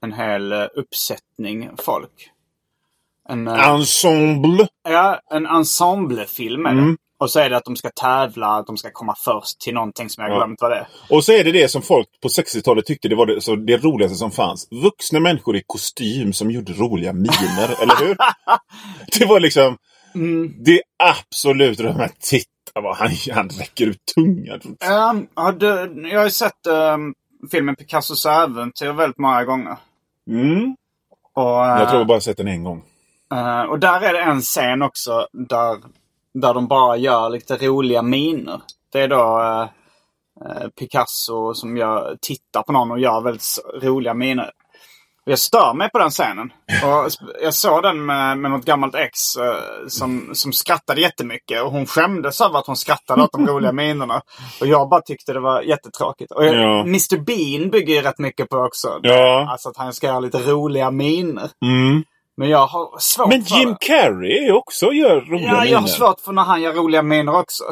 [0.00, 2.30] en hel uppsättning folk.
[3.28, 4.68] En, Ensemble.
[4.88, 6.80] ja, en ensemblefilm är det.
[6.80, 6.96] Mm.
[7.18, 10.10] Och så är det att de ska tävla, att de ska komma först till någonting
[10.10, 10.36] som jag Ja.
[10.36, 10.86] glömt vad det är.
[11.10, 13.76] Och så är det det som folk på 60-talet tyckte det var det, så det
[13.76, 14.68] roligaste som fanns.
[14.82, 18.16] Vuxna människor i kostym som gjorde roliga miner, eller hur?
[19.18, 19.76] Det var liksom
[20.14, 20.54] Mm.
[20.64, 22.08] det absolut roliga.
[22.20, 24.60] Titta vad han, han räcker ut tungan.
[25.10, 27.14] Um, har du, jag har sett ehm,
[27.50, 29.76] filmen Picassos äventyr väldigt många gånger.
[30.30, 30.76] Mm.
[31.34, 32.82] Och, eh, Jag tror jag bara sett den en gång.
[33.34, 35.76] Eh, och där är det en scen också där,
[36.40, 38.60] där de bara gör lite roliga miner.
[38.92, 39.68] Det är då eh,
[40.46, 44.50] eh, Picasso som gör, tittar på någon och gör väldigt roliga miner.
[45.28, 46.52] Jag stör mig på den scenen.
[46.84, 47.10] Och
[47.42, 51.62] jag såg den med, med något gammalt ex eh, som, som skrattade jättemycket.
[51.62, 54.22] Och hon skämdes över att hon skrattade åt de roliga minerna.
[54.60, 56.32] Och jag bara tyckte det var jättetråkigt.
[56.32, 56.80] Och jag, Ja.
[56.80, 58.98] Mr Bean bygger ju rätt mycket på också.
[59.02, 59.48] Ja.
[59.50, 61.50] Alltså att han ska göra lite roliga miner.
[61.64, 62.04] Mm.
[62.36, 63.86] Men jag har svårt Men för Jim det.
[63.86, 65.76] Carrey också gör roliga Ja, jag miner.
[65.80, 67.64] har svårt för när han gör roliga miner också.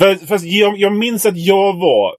[0.00, 2.14] Fast, fast jag, jag minns att jag var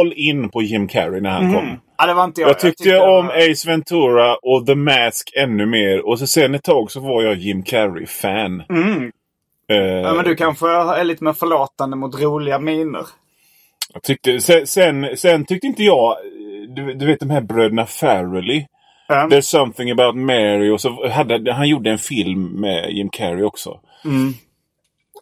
[0.00, 1.80] all in på Jim Carrey när han kom.
[1.98, 2.50] Ja, det var inte jag.
[2.50, 6.06] Jag tyckte, det om var- Ace Ventura och The Mask ännu mer.
[6.08, 8.62] Och så sen ett tag så var jag Jim Carrey-fan.
[8.68, 9.12] Mm.
[9.70, 13.02] Eh, Ja, men du kanske är lite mer förlåtande mot roliga miner.
[13.94, 16.16] jag tyckte, sen, sen, sen tyckte inte jag...
[16.76, 18.66] Du, du vet de här bröderna Farrelly.
[19.08, 19.28] Ja.
[19.30, 20.70] There's something about Mary.
[20.70, 23.80] Och så hade, han gjorde en film med Jim Carrey också.
[24.04, 24.34] Mm.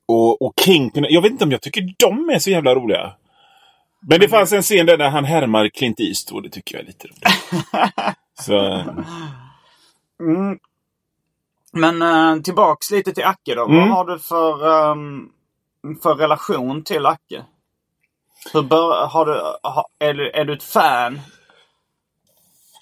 [0.09, 1.07] Och, och Kingpin.
[1.09, 3.12] Jag vet inte om jag tycker de är så jävla roliga.
[4.09, 6.42] Men det fanns en scen där han härmar Clint Eastwood.
[6.42, 8.16] Det tycker jag är lite roligt.
[8.40, 8.85] så,
[10.20, 10.59] Mm.
[11.72, 13.64] Men eh, tillbaks lite till Acke då.
[13.64, 13.79] Mm.
[13.79, 15.29] Vad har du för, ehm,
[16.03, 17.44] för relation till Acke?
[18.53, 19.33] Hur bör, har du,
[19.68, 21.20] ha, är, du, är du ett fan?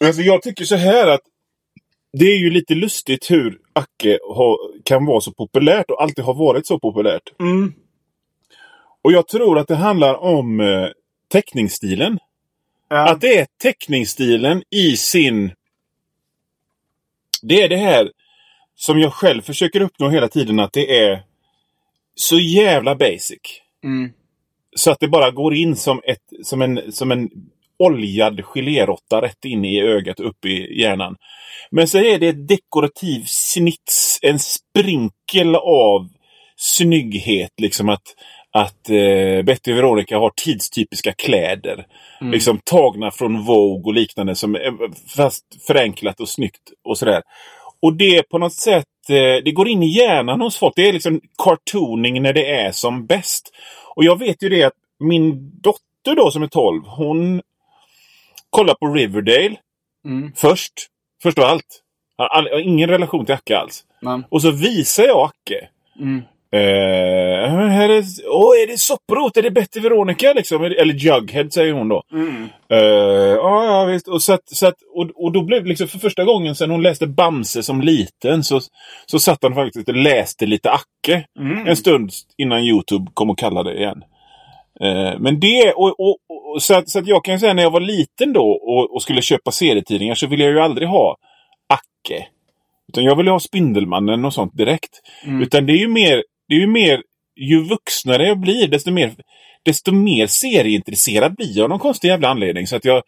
[0.06, 1.20] Alltså jag tycker så här att
[2.12, 6.34] det är ju lite lustigt hur Acke har, kan vara så populärt och alltid har
[6.34, 7.40] varit så populärt.
[7.40, 7.74] Mm.
[9.02, 10.88] Och jag tror att det handlar om eh,
[11.32, 12.18] teckningsstilen.
[12.88, 13.10] Ja.
[13.10, 15.52] Att det är teckningsstilen i sin...
[17.42, 18.10] Det är det här
[18.74, 21.22] som jag själv försöker uppnå hela tiden att det är
[22.14, 23.40] så jävla basic.
[23.84, 24.12] Mm.
[24.76, 27.30] Så att det bara går in som, ett, som, en, som en
[27.78, 31.16] oljad geléråtta rätt in i ögat upp i hjärnan.
[31.70, 36.08] Men så är det ett dekorativ snits, en sprinkel av
[36.56, 37.50] snygghet.
[37.60, 38.02] Liksom att,
[38.52, 41.86] att eh, Betty och Veronica har tidstypiska kläder.
[42.32, 44.34] Liksom tagna från Vogue och liknande.
[44.34, 44.58] Som,
[45.16, 47.22] fast förenklat och snyggt och sådär.
[47.82, 50.72] Och det på något sätt, eh, det går in i hjärnan hos folk.
[50.76, 53.50] Det är liksom cartooning när det är som bäst.
[53.96, 57.42] Och jag vet ju det att min dotter då som är 12, hon
[58.54, 59.56] kollar på Riverdale
[60.06, 60.32] Mm.
[60.36, 60.72] först.
[61.22, 61.80] Först av allt.
[62.18, 63.84] All, har ingen relation till Acke alls.
[64.02, 65.68] Men, Och så visar jag Acke.
[66.00, 66.22] mm.
[66.52, 69.36] Eh, här är, åh, är det sopprot?
[69.36, 70.64] Är det Betty Veronica liksom?
[70.64, 72.02] Eller Jughead säger hon då.
[72.12, 72.48] Mm.
[72.70, 72.78] Eh,
[73.34, 74.08] ja, ja, visst.
[74.08, 76.82] Och, så att, så att, och, och då blev liksom för första gången sedan hon
[76.82, 78.60] läste Bamse som liten så,
[79.06, 81.66] så satt han faktiskt och läste lite Acke Mm.
[81.66, 84.02] en stund innan Youtube kom och kallade det igen.
[84.80, 86.16] Eh, men det, och, och,
[86.54, 89.02] och, så, att, så att jag kan säga när jag var liten då och, och
[89.02, 91.16] skulle köpa serietidningar så ville jag ju aldrig ha
[91.68, 92.26] Acke.
[92.88, 95.00] Utan jag ville ha Spindelmannen och sånt direkt.
[95.42, 97.02] Utan det är ju mer, det är ju mer,
[97.40, 99.12] ju vuxnare jag blir desto mer,
[99.64, 102.66] desto mer serieintresserad blir jag av någon konstig jävla anledning.
[102.66, 103.02] Så att jag,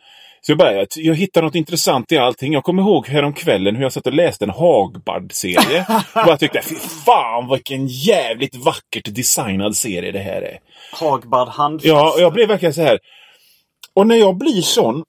[0.47, 2.53] så jag, bara, jag, jag hittar något intressant i allting.
[2.53, 5.87] Jag kommer ihåg häromkvällen hur jag satt och läste en Hagbard-serie.
[6.15, 10.59] och jag tyckte, fy fan vilken jävligt vackert designad serie det här är.
[10.93, 11.87] Hagbard handfast.
[11.87, 12.99] Ja, och jag blev verkligen så här.
[13.95, 15.05] Och när jag blir sån.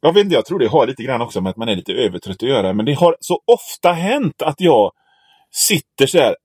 [0.00, 1.92] Jag vet inte, jag tror det har lite grann också med att man är lite
[1.92, 2.72] övertrött att göra.
[2.72, 4.92] Men det har så ofta hänt att jag
[5.52, 6.36] sitter så här.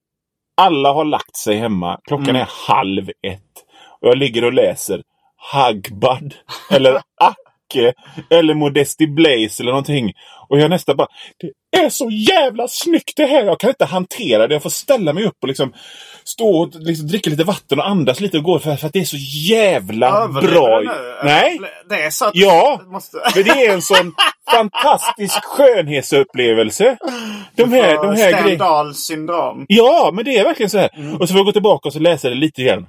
[0.57, 1.99] Alla har lagt sig hemma.
[2.03, 3.63] Klockan är halv ett.
[4.01, 5.03] Och jag ligger och läser
[5.35, 6.33] Hagbard.
[6.69, 7.01] Eller
[7.71, 7.93] Acke.
[8.29, 10.13] Eller Modesty Blaze eller någonting.
[10.49, 11.07] Och jag nästan bara.
[11.71, 13.43] Det är så jävla snyggt det här!
[13.43, 14.55] Jag kan inte hantera det.
[14.55, 15.73] Jag får ställa mig upp och liksom
[16.23, 18.99] stå och liksom dricka lite vatten och andas lite och gå för, för att det
[18.99, 19.17] är så
[19.49, 20.79] jävla Överdriver bra.
[20.79, 20.93] du nu?
[21.23, 21.59] Nej!
[21.89, 22.35] Det är så att...
[22.35, 22.81] Ja!
[22.91, 23.17] Måste...
[23.33, 24.13] För det är en sån
[24.51, 26.97] fantastisk skönhetsupplevelse.
[27.55, 28.93] De här, de här grejerna.
[28.93, 29.65] Syndrom.
[29.67, 30.89] Ja, men det är verkligen så här.
[30.97, 31.15] Mm.
[31.15, 32.85] Och så får jag gå tillbaka och så läsa det lite igen.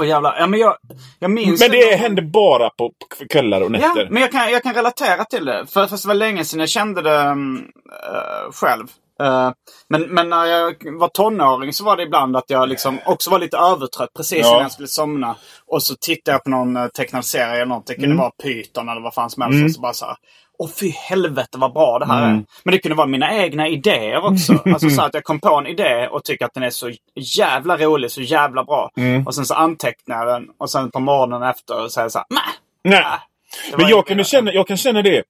[0.00, 0.36] Åh jävlar.
[0.38, 0.76] Ja, men jag,
[1.18, 1.60] jag minns...
[1.60, 2.90] Men det händer bara på
[3.30, 4.08] kvällar och Ja, nätter.
[4.10, 5.66] men jag kan, jag kan relatera till det.
[5.66, 7.56] För, fast det var länge sedan jag kände det mm,
[8.04, 8.86] eh, själv.
[9.22, 9.50] Eh,
[9.88, 13.38] men, men när jag var tonåring så var det ibland att jag liksom också var
[13.38, 14.48] lite övertrött precis Ja.
[14.50, 15.36] innan jag skulle somna.
[15.66, 17.86] Och så tittade jag på någon uh, tecknad serie eller något.
[17.86, 18.18] Det kunde Mm.
[18.18, 19.64] vara Python eller vad fan som helst.
[19.64, 20.16] Och så bara så här,
[20.62, 22.44] Åh fy helvete vad bra det här är.
[22.62, 24.52] Men det kunde vara mina egna idéer också.
[24.64, 26.90] Alltså så att jag kom på en idé och tycker att den är så
[27.38, 28.90] jävla rolig, så jävla bra.
[29.26, 32.26] Och sen så antecknar jag den och sen på morgonen efter säger så här!
[32.84, 33.18] Nej.
[33.72, 35.22] Var Men jag kan, mer." känna, jag kan känna det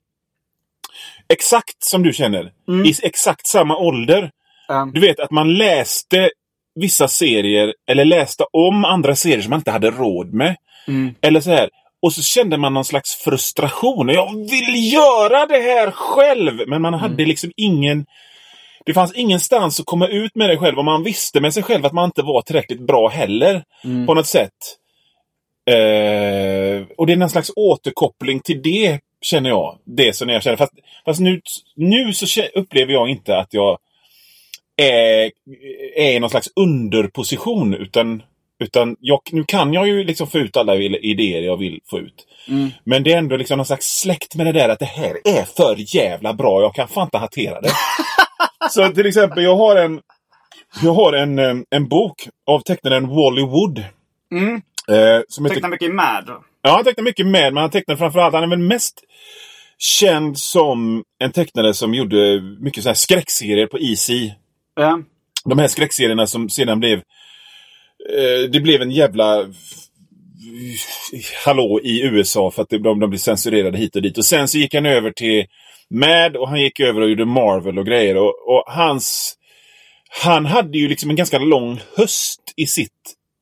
[1.29, 2.53] exakt som du känner.
[2.85, 4.31] I exakt samma ålder.
[4.93, 6.31] Du vet att man läste
[6.75, 10.57] vissa serier eller läste om andra serier som man inte hade råd med.
[11.21, 11.71] Eller så här.
[12.03, 14.09] Och så kände man någon slags frustration.
[14.09, 16.69] Jag vill göra det här själv!
[16.69, 18.07] Men man hade liksom ingen...
[18.87, 20.79] Det fanns ingenstans att komma ut med det själv.
[20.79, 23.65] Och man visste med sig själv att man inte var tillräckligt bra heller.
[24.07, 24.77] På något sätt.
[25.71, 29.79] Eh, och det är någon slags återkoppling till det, känner jag.
[29.85, 30.57] Det som jag känner.
[30.57, 30.73] Fast,
[31.05, 31.41] fast nu,
[31.77, 33.79] nu så upplever jag inte att jag
[34.77, 35.31] är,
[35.97, 37.75] är i någon slags underposition.
[37.75, 38.23] Utan,
[38.61, 42.27] utan jag, nu kan jag ju liksom få ut alla idéer jag vill få ut.
[42.85, 45.45] Men det är ändå liksom någon slags släkt med det där att det här är
[45.45, 46.61] för jävla bra.
[46.61, 47.71] Jag kan fan inte hantera det.
[48.71, 50.01] så till exempel, jag har en,
[50.83, 53.79] jag har en, eh, en bok av tecknaren Wally Wood.
[54.89, 56.31] Eh, som heter Tecknar mycket i Mad.
[56.63, 59.05] Ja, han tecknar mycket med, men han tecknar framförallt, han är väl mest
[59.79, 64.31] känd som en tecknare som gjorde mycket så här skräckserier på Easy.
[64.75, 65.01] Ja.
[65.45, 67.03] De här skräckserierna som sedan blev...
[68.09, 69.47] Eh, det blev en jävla
[71.45, 74.19] hallå i USA för att de, de blev censurerade hit och dit.
[74.19, 75.47] Och sen så gick han över till
[75.91, 78.17] Mad och han gick över och gjorde Marvel och grejer.
[78.17, 79.37] Och, och hans...
[80.23, 82.91] Han hade ju liksom en ganska lång höst i sitt,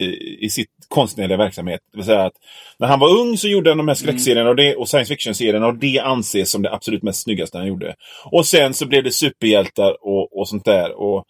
[0.02, 1.80] i, i sitt konstnärliga verksamhet.
[1.92, 2.32] Det vill säga att
[2.78, 5.66] när han var ung så gjorde han de här skräckserierna och, det, och science fiction-serierna
[5.66, 7.94] och det anses som det absolut mest snyggaste han gjorde.
[8.24, 10.92] Och sen så blev det superhjältar och, och sånt där.
[10.92, 11.24] Och,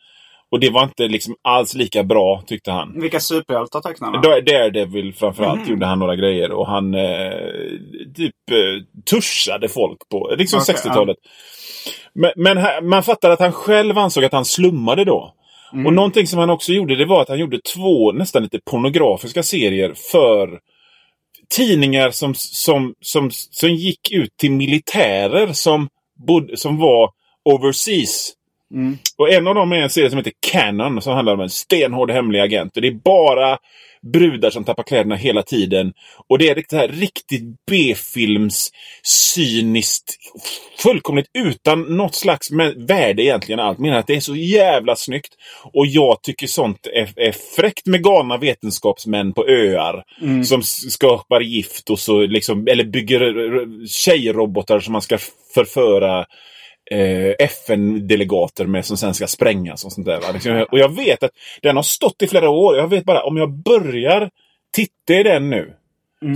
[0.51, 3.01] och det var inte liksom alls lika bra tyckte han.
[3.01, 4.23] Vilka superhjältar tecknar han?
[4.23, 7.31] Dare- Daredevil framförallt gjorde han några grejer och han eh,
[8.17, 8.57] typ eh,
[9.11, 11.17] tuschade folk på liksom Okej, 60-talet.
[12.15, 15.35] Men, men här- man fattar att han själv ansåg att han slummade då.
[15.87, 19.43] Och någonting som han också gjorde det var att han gjorde två nästan lite pornografiska
[19.43, 20.59] serier för
[21.57, 25.89] tidningar som, som, som, som gick ut till militärer som,
[26.27, 27.11] bod, som var
[27.45, 28.33] overseas.
[29.17, 32.11] Och en av dem är en serie som heter Canon som handlar om en stenhård
[32.11, 32.77] hemlig agent.
[32.77, 33.59] Och det är bara
[34.13, 35.93] brudar som tappar kläderna hela tiden.
[36.29, 38.71] Och det är det här riktigt B-films
[39.35, 40.17] cyniskt,
[40.79, 43.79] fullkomligt utan något slags värde egentligen allt.
[43.79, 45.35] Men att det är så jävla snyggt.
[45.73, 50.03] Och jag tycker sånt är, är fräckt med galna vetenskapsmän på öar.
[50.45, 53.21] Som s- skapar gift och så liksom, eller bygger
[53.87, 55.19] tjejrobotar som man ska
[55.55, 56.27] förföra
[57.39, 60.33] FN-delegater med som sen ska sprängas och sånt där.
[60.33, 61.31] Liksom, och jag vet att
[61.63, 62.77] den har stått i flera år.
[62.77, 64.31] Jag vet bara om jag börjar
[64.73, 65.75] titta i den nu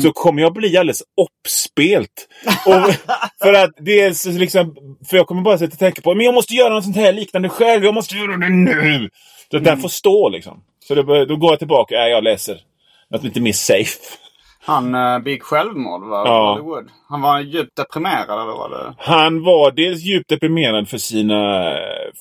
[0.02, 2.28] så kommer jag bli alldeles uppspelt.
[2.66, 2.94] Och,
[3.42, 4.74] för att så liksom,
[5.10, 7.12] för jag kommer bara sitta och tänka på men jag måste göra något sånt här
[7.12, 7.84] liknande själv.
[7.84, 9.10] Jag måste göra det nu.
[9.50, 10.62] Så att den får stå liksom.
[10.88, 11.94] Så då, då går jag tillbaka.
[11.94, 12.60] Ja, jag läser
[13.10, 13.98] något lite mer safe.
[14.64, 16.22] Han uh, begick självmord va?
[16.26, 16.52] Ja.
[16.52, 16.88] Hollywood.
[17.08, 18.94] Han var djupt deprimerad eller vad det?
[18.98, 21.40] Han var dels djupt deprimerad för sina...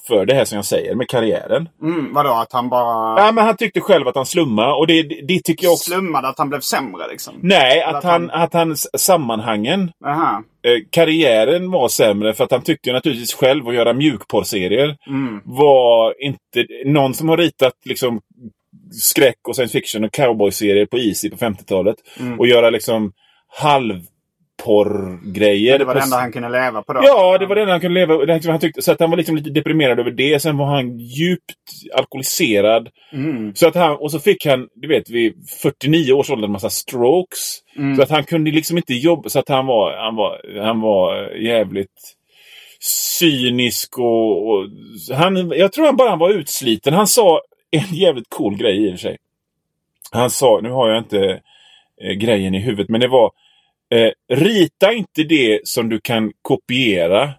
[0.07, 1.69] För det här som jag säger med karriären.
[1.81, 5.01] Mm, vadå att han bara Ja, men han tyckte själv att han slummade och det,
[5.03, 5.91] det tycker jag också...
[5.91, 7.33] slummade att han blev sämre liksom?
[7.41, 10.43] Nej, Eller att han, att han sammanhangen, Aha.
[10.65, 15.41] eh, karriären var sämre för att han tyckte naturligtvis själv att göra mjukporrserier Mm.
[15.45, 16.65] var inte...
[16.85, 18.21] Någon som har ritat liksom
[18.91, 22.39] skräck och science fiction och cowboyserier på Easy på 50-talet Mm.
[22.39, 23.11] och göra liksom
[24.61, 25.79] halvporrgrejer.
[25.79, 26.99] Det var det på- enda han kunde leva på då?
[27.03, 29.17] Ja, det var det enda han kunde leva liksom, han tyckte, Så att han var
[29.17, 30.39] liksom lite deprimerad över det.
[30.41, 31.55] Sen var han djupt
[31.97, 32.89] alkoholiserad.
[33.13, 33.55] Mm.
[33.55, 36.69] Så att han, och så fick han, du vet, vid 49 års ålder en massa
[36.69, 37.59] strokes.
[37.77, 37.95] Mm.
[37.95, 39.29] Så att han kunde liksom inte jobba.
[39.29, 42.15] Så att han var, han var, han var jävligt
[43.19, 44.65] cynisk och, och
[45.15, 46.93] han, jag tror han bara var utsliten.
[46.93, 47.41] Han sa
[47.71, 49.17] en jävligt cool grej i och för sig.
[50.11, 51.41] Han sa, nu har jag inte
[52.01, 53.31] eh, grejen i huvudet, men det var
[53.89, 57.33] eh, Rita inte det som du kan kopiera.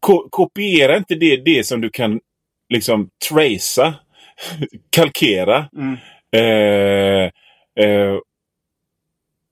[0.00, 2.20] Ko kopiera inte det, det som du kan
[2.68, 3.94] liksom tracea.
[4.90, 5.68] kalkera.
[5.76, 5.96] Mm.
[6.32, 7.30] Eh,
[7.84, 8.18] eh,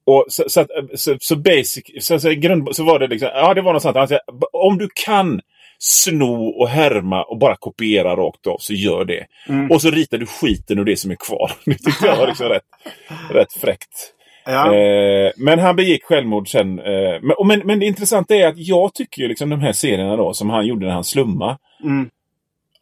[0.05, 3.53] och så, så, att, så, så basic, så, så, grund, så var det liksom, ja
[3.53, 3.97] det var något sånt.
[3.97, 4.19] Han sa,
[4.51, 5.41] om du kan
[5.85, 9.25] sno och härma och bara kopiera rakt av så gör det.
[9.49, 9.71] Mm.
[9.71, 11.51] Och så ritar du skiten ur det som är kvar.
[11.65, 12.63] Det tyckte jag var liksom rätt,
[13.29, 14.13] rätt fräckt.
[14.45, 14.75] Ja.
[14.75, 16.79] Eh, men han begick självmord sen.
[16.79, 20.15] Eh, men, men, men det intressanta är att jag tycker ju liksom de här serierna
[20.15, 21.57] då som han gjorde när han slumma.
[21.83, 22.09] Mm.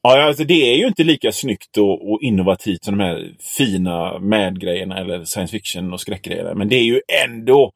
[0.01, 4.19] Ja, alltså det är ju inte lika snyggt och, och innovativt som de här fina
[4.19, 6.53] Mad-grejerna eller science fiction och skräckgrejerna.
[6.53, 7.71] Men det är ju ändå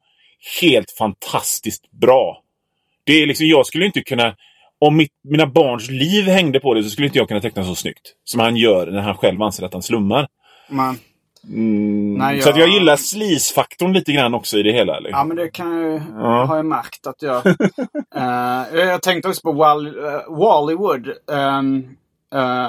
[0.60, 2.42] helt fantastiskt bra.
[3.04, 4.36] Det är liksom, jag skulle inte kunna...
[4.80, 7.74] Om mitt, mina barns liv hängde på det så skulle inte jag kunna teckna så
[7.74, 8.12] snyggt.
[8.24, 10.26] Som han gör när han själv anser att han slummar.
[10.68, 10.98] Men,
[11.48, 14.98] Mm, Nej, Så att jag jag- gillar sleaze-faktorn lite grann också i det hela.
[14.98, 15.18] Liksom.
[15.18, 16.44] ja men det kan jag, Ja.
[16.44, 17.42] har jag märkt att jag...
[18.16, 21.08] Eh, jag tänkte också på Wall, uh, Wallywood.
[21.26, 21.96] Um,
[22.34, 22.68] eh,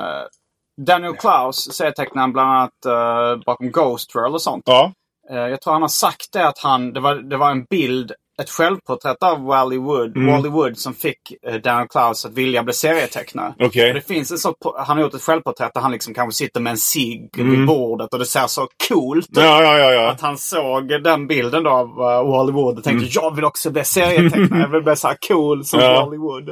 [0.86, 4.64] Daniel Klaus, serietecknaren bland annat eh, bakom Ghost World och sånt.
[4.66, 4.92] Ja.
[5.30, 8.50] Jag tror han har sagt det att han, det var, det var en bild, ett
[8.50, 10.34] självporträtt av Wally Wood, Mm.
[10.34, 11.18] Wally Wood som fick
[11.48, 13.54] eh, Daniel Klaus att vilja bli serietecknare.
[13.60, 16.62] Och Det finns en sån, han har gjort ett självporträtt där han liksom kanske sitter
[16.62, 17.52] med en cigg Mm.
[17.52, 19.38] vid bordet och det ser så coolt ut.
[19.38, 20.12] Ja, ja, ja.
[20.12, 23.10] Att han såg den bilden då av uh, Wally Wood och tänkte Mm.
[23.14, 24.62] jag vill också bli serietecknare.
[24.62, 26.06] jag vill bli så här cool som Ja.
[26.06, 26.50] Wally Wood.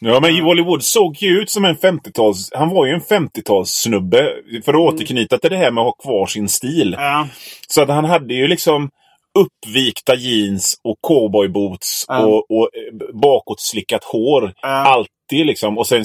[0.00, 2.50] Ja, men Wally Wood såg ju ut som en 50-tals...
[2.54, 4.28] Han var ju en 50-talssnubbe.
[4.64, 6.94] För att återknyta till det här med att ha kvar sin stil.
[6.98, 7.28] Ja.
[7.68, 8.90] Så att han hade ju liksom
[9.36, 12.26] uppvikta jeans och cowboyboots Ja.
[12.26, 14.54] och, och eh, bakåtslickat hår.
[14.62, 14.68] Ja.
[14.68, 15.78] Alltid liksom.
[15.78, 16.04] Och sen.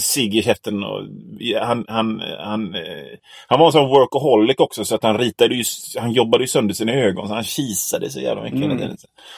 [0.83, 1.01] Och,
[1.39, 2.81] ja, han, han, han, eh,
[3.47, 5.63] han var en sån workaholic också så att han ritade ju,
[5.99, 7.27] han jobbade ju sönder sina ögon.
[7.27, 8.59] Så han kisade så jävla mycket.
[8.61, 8.97] tiden.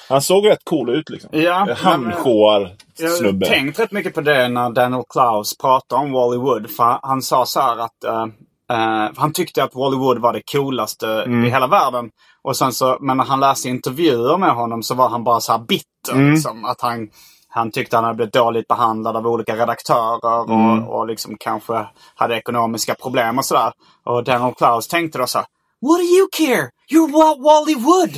[0.10, 1.30] Han såg rätt cool ut liksom.
[1.34, 1.46] Mm.
[1.46, 3.46] Ja, men- Handsjåar Jag har snubbe.
[3.46, 6.70] tänkt rätt mycket på det när Daniel Klaus pratade om Wally Wood.
[6.70, 8.26] För han sa så här att eh,
[8.72, 11.46] eh, han tyckte att Wally Wood var det coolaste Mm.
[11.46, 12.10] i hela världen.
[12.44, 15.52] Och sen så, men när han läste intervjuer med honom så var han bara så
[15.52, 16.14] här bitter.
[16.14, 16.32] Mm.
[16.32, 17.10] Liksom, att han,
[17.50, 20.84] han tyckte han hade blivit dåligt behandlad av olika redaktörer Mm.
[20.88, 21.86] och, och liksom kanske
[22.16, 23.72] hade ekonomiska problem och sådär.
[24.06, 25.48] Och Daniel Klaus tänkte då så här,
[25.82, 26.70] What do you care?
[26.94, 28.12] You're Wa- Wally Wood!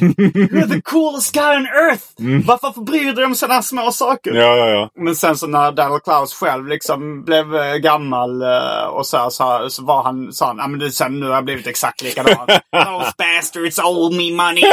[0.51, 2.03] You're the coolest guy on earth!
[2.47, 4.31] Varför bryr du dig om sådana små saker?
[4.31, 4.41] Mm.
[4.43, 4.89] Ja, ja, ja.
[5.03, 9.29] Men sen så när Daniel Klaus själv liksom blev eh, gammal eh, och så, här,
[9.29, 11.67] så, här, så var han, sa han, ja men det, sen nu har jag blivit
[11.67, 12.47] exakt likadan.
[12.85, 14.63] Those bastards owe me money.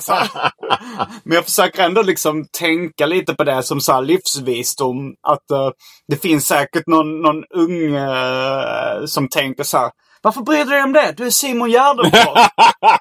[0.00, 0.14] Så.
[1.24, 5.14] Men jag försöker ändå liksom tänka lite på det som så här livsvisdom.
[5.28, 5.70] Att eh,
[6.08, 9.90] det finns säkert någon, någon ung eh, som tänker så här.
[10.22, 11.14] Varför bryr du dig om det?
[11.16, 12.20] Du är Simon Gärdenfors.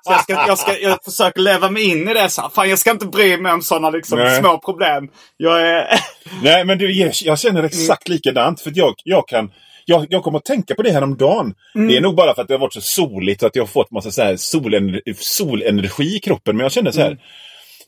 [0.02, 2.30] så jag, ska, jag, ska, jag försöker leva mig in i det.
[2.30, 2.50] Så här.
[2.50, 4.40] Fan, jag ska inte bry mig om sådana liksom, Nej.
[4.40, 5.10] små problem.
[5.38, 6.00] Jag är...
[6.44, 8.62] Nej, men du, jag, jag känner exakt likadant.
[8.62, 9.52] För jag, jag kan...
[9.86, 11.54] Jag, jag kommer att tänka på det här om dagen.
[11.74, 13.68] Det är nog bara för att det har varit så soligt och att jag har
[13.68, 16.58] fått massa så här solenergi, solenergi i kroppen.
[16.58, 17.18] Men jag känner så här.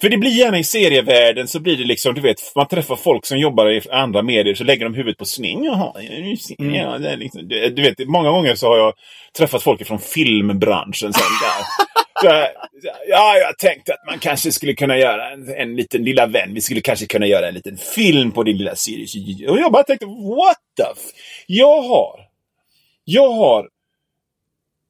[0.04, 3.26] För det blir gärna i serievärlden så blir det liksom, du vet, man träffar folk
[3.26, 5.66] som jobbar i andra medier så lägger de huvudet på sning.
[5.66, 5.94] Jaha,
[6.58, 8.94] ja, det är liksom, du du vet, många gånger så har jag
[9.38, 11.14] träffat folk från filmbranschen.
[11.14, 11.64] Så där.
[12.22, 12.48] Så,
[13.08, 16.54] ja, jag tänkte att man kanske skulle kunna göra en, en liten lilla vän.
[16.54, 19.50] Vi skulle kanske kunna göra en liten film på din lilla serie.
[19.50, 21.00] Och jag bara tänkte, what the f...
[21.48, 22.20] Jag har...
[23.04, 23.68] Jag har...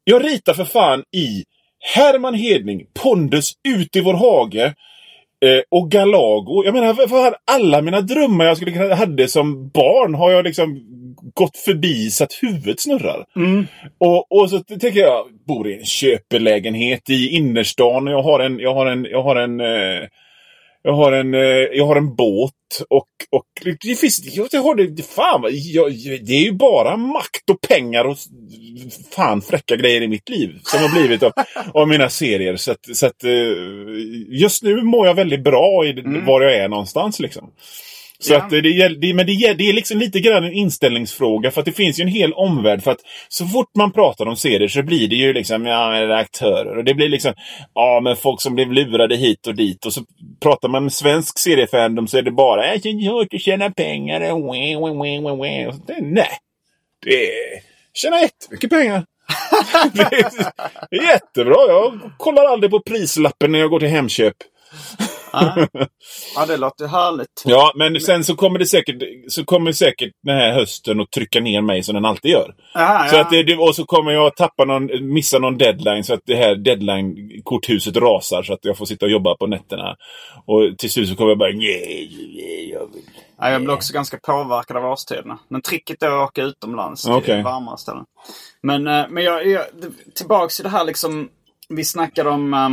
[0.03, 1.43] Jag ritar för fan i
[1.95, 4.73] Herman Hedning, Pondus ut i vår hage
[5.43, 6.63] eh, och Galago.
[6.65, 10.81] Jag menar, för, alla mina drömmar jag skulle kunna hade som barn har jag liksom
[11.33, 13.25] gått förbi så att huvudet snurrar.
[13.35, 13.65] Mm.
[13.97, 18.07] Och, och så tänker jag, bor i en köpelägenhet i innerstan.
[18.07, 20.07] Jag har en, jag har en, jag har en, eh,
[20.83, 21.39] jag har en, eh,
[21.73, 22.53] jag har en båt
[22.89, 23.45] och, och
[23.81, 25.91] det finns, jag har det, fan, jag,
[26.25, 28.17] det är ju bara makt och pengar och
[29.11, 31.31] fan fräcka grejer i mitt liv som har blivit av,
[31.73, 32.55] av mina serier.
[32.55, 33.31] Så att, så att eh,
[34.29, 37.51] just nu mår jag väldigt bra i var jag är någonstans liksom.
[38.23, 41.65] Så att det, det, men det, det är liksom lite grann en inställningsfråga för att
[41.65, 42.83] det finns ju en hel omvärld.
[42.83, 46.77] För att så fort man pratar om serier så blir det ju liksom, ja, aktörer.
[46.77, 47.33] Och det blir liksom,
[47.73, 49.85] ja men folk som blev lurade hit och dit.
[49.85, 50.01] Och så
[50.43, 54.31] pratar man med svensk seriefandom så är det bara, jag hört att tjäna pengar.
[54.33, 56.29] och wah, wah, wah, wah, wah." Och så, det- Nej,
[57.05, 57.29] det
[57.93, 59.05] tjänar jättemycket pengar.
[59.93, 61.55] det är jättebra.
[61.67, 64.35] Jag kollar aldrig på prislappen när jag går till Hemköp.
[66.35, 67.43] Ja, det låter härligt.
[67.45, 71.39] Ja, men sen så kommer det säkert, så kommer säkert den här hösten att trycka
[71.39, 72.55] ner mig som den alltid gör.
[72.73, 73.21] Ja, Så ja.
[73.21, 76.55] att det, och så kommer jag tappa någon, missa någon deadline så att det här
[76.55, 79.95] deadline-korthuset rasar så att jag får sitta och jobba på nätterna.
[80.45, 83.03] Och till slut så kommer jag bara nej, nej, jag vill.
[83.39, 85.39] Ja, jag blir också ganska påverkad av årstiderna.
[85.47, 87.43] Men tricket är att åka utomlands till Okej.
[87.43, 88.05] varmare ställen.
[88.63, 89.65] Men, eh, men jag, jag,
[90.15, 91.29] tillbaks till det här liksom.
[91.69, 92.69] Vi snackade om eh,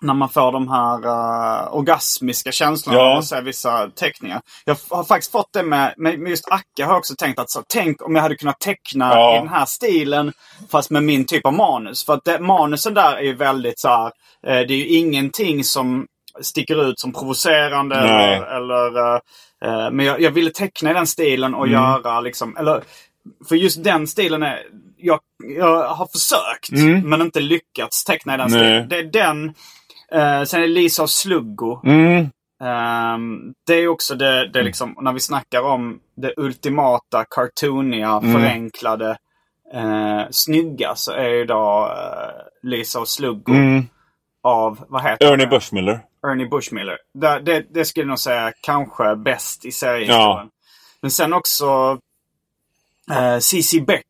[0.00, 3.14] när man får de här uh, orgasmiska känslorna Ja.
[3.14, 4.40] man ser vissa teckningar.
[4.64, 7.62] Jag har faktiskt fått det med, med just Acke har jag också tänkt att så,
[7.68, 9.34] tänk om jag hade kunnat teckna Ja.
[9.34, 10.32] i den här stilen
[10.70, 12.06] fast med min typ av manus.
[12.06, 14.06] För att det, manusen där är ju väldigt så här,
[14.46, 16.06] eh, det är ju ingenting som
[16.40, 18.34] sticker ut som provocerande Nej.
[18.36, 19.14] eller, eller
[19.64, 22.82] eh, men jag, jag ville teckna i den stilen och göra liksom, eller
[23.48, 24.58] för just den stilen är,
[24.96, 25.20] jag,
[25.58, 26.70] jag har försökt
[27.04, 28.58] men inte lyckats teckna i den Nej.
[28.60, 28.88] stilen.
[28.88, 29.54] Det är den,
[30.12, 31.80] eh, sen är det Lisa och Sluggo.
[31.84, 32.30] Mm.
[32.62, 38.20] Ehm, det är också det, det är liksom, när vi snackar om det ultimata, cartooniga,
[38.20, 39.16] förenklade,
[39.74, 43.84] eh, snygga så är ju då eh, Lisa och Sluggo Mm.
[44.42, 45.50] av, vad heter Ernie det?
[45.50, 46.00] Bushmiller.
[46.26, 46.96] Ernie Bushmiller.
[47.14, 50.28] Det, det, det skulle jag nog säga kanske bäst i seriehistorien.
[50.28, 50.48] Ja.
[51.02, 51.98] Men sen också
[53.10, 53.80] eh, C.C.
[53.80, 54.06] Beck.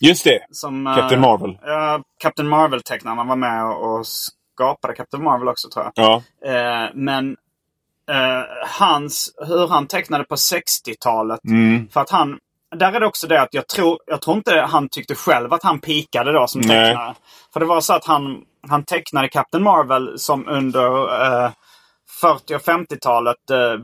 [0.00, 0.38] Just det.
[0.50, 1.58] Som, Captain Marvel.
[1.62, 4.06] Ja, Captain Marvel-tecknarna var med och
[4.54, 5.92] skapade Captain Marvel också tror jag.
[5.94, 6.22] Ja.
[6.50, 7.36] Eh, men
[8.10, 8.42] eh,
[8.78, 11.44] hans, hur han tecknade på 60-talet.
[11.44, 11.88] Mm.
[11.88, 12.38] För att han,
[12.76, 15.62] där är det också det att jag tror, jag tror inte han tyckte själv att
[15.62, 16.68] han pikade då som Nej.
[16.68, 17.14] tecknare.
[17.52, 21.50] För det var så att han, han tecknade Captain Marvel som under eh,
[22.20, 23.80] 40 och 50-talet eh,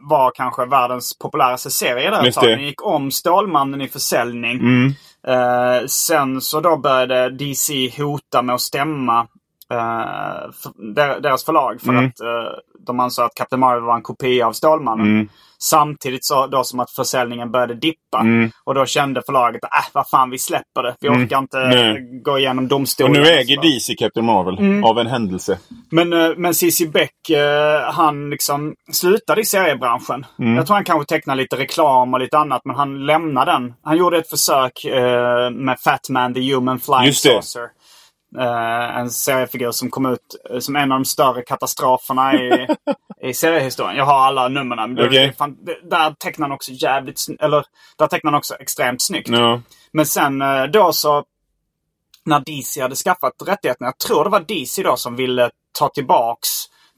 [0.00, 2.44] var kanske världens populäraste serie där ett tag.
[2.44, 4.58] Den gick om Stålmannen i försäljning.
[4.58, 4.94] Mm.
[5.26, 9.26] Eh, sen så då började DC hota med att stämma
[9.70, 12.06] eh, deras förlag för Mm.
[12.06, 15.06] att eh, de ansåg att Captain Marvel var en kopia av Stålmannen.
[15.06, 15.28] Mm.
[15.60, 18.24] Samtidigt så då som att försäljningen började dippa.
[18.64, 20.96] Och då kände förlaget att äh, vad fan vi släpper det.
[21.00, 21.70] Vi orkar inte Mm.
[21.92, 22.20] Nej.
[22.22, 23.12] gå igenom Och domstolen.
[23.12, 23.68] nu och äger sådär.
[23.68, 24.58] DC Captain Marvel.
[24.58, 24.84] Mm.
[24.84, 25.58] Av en händelse.
[25.90, 30.26] Men, eh, men CC Beck, eh, han liksom slutade i seriebranschen.
[30.38, 30.56] Mm.
[30.56, 33.74] Jag tror han kanske tecknade lite reklam och lite annat, men han lämnade den.
[33.82, 37.30] Han gjorde ett försök eh, med Fat Man the Human Flying Just det.
[37.30, 37.68] Saucer.
[38.38, 40.20] Eh, en seriefigur som kom ut
[40.50, 42.66] eh, som en av de större katastroferna i,
[43.28, 43.96] i seriehistorien.
[43.96, 44.94] Jag har alla numren.
[45.64, 47.64] det- Där tecknar han också jävligt Eller
[47.98, 49.28] där tecknar han också extremt snyggt.
[49.28, 49.60] Ja.
[49.92, 51.24] Men sen eh, då så
[52.24, 53.86] när DC hade skaffat rättigheterna.
[53.86, 56.48] Jag tror det var DC då som ville ta tillbaks.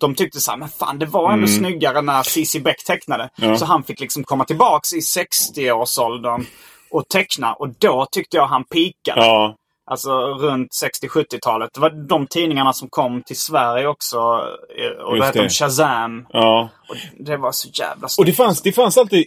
[0.00, 3.28] De tyckte så här, men fan det var ändå snyggare när CC Beck tecknade.
[3.36, 3.56] Ja.
[3.56, 6.46] Så han fick liksom komma tillbaks i 60-årsåldern
[6.90, 7.52] och teckna.
[7.54, 9.20] Och då tyckte jag han pikade.
[9.26, 9.56] Ja.
[9.90, 10.70] Alltså runt
[11.04, 11.70] 60-70-talet.
[11.74, 14.16] Det var de tidningarna som kom till Sverige också.
[14.16, 15.50] eh, Och det Just hette de det.
[15.50, 16.26] Shazam.
[16.32, 16.68] Ja.
[16.88, 18.26] Och det var så jävla Och snyggt.
[18.26, 19.24] det fanns, det fanns alltid...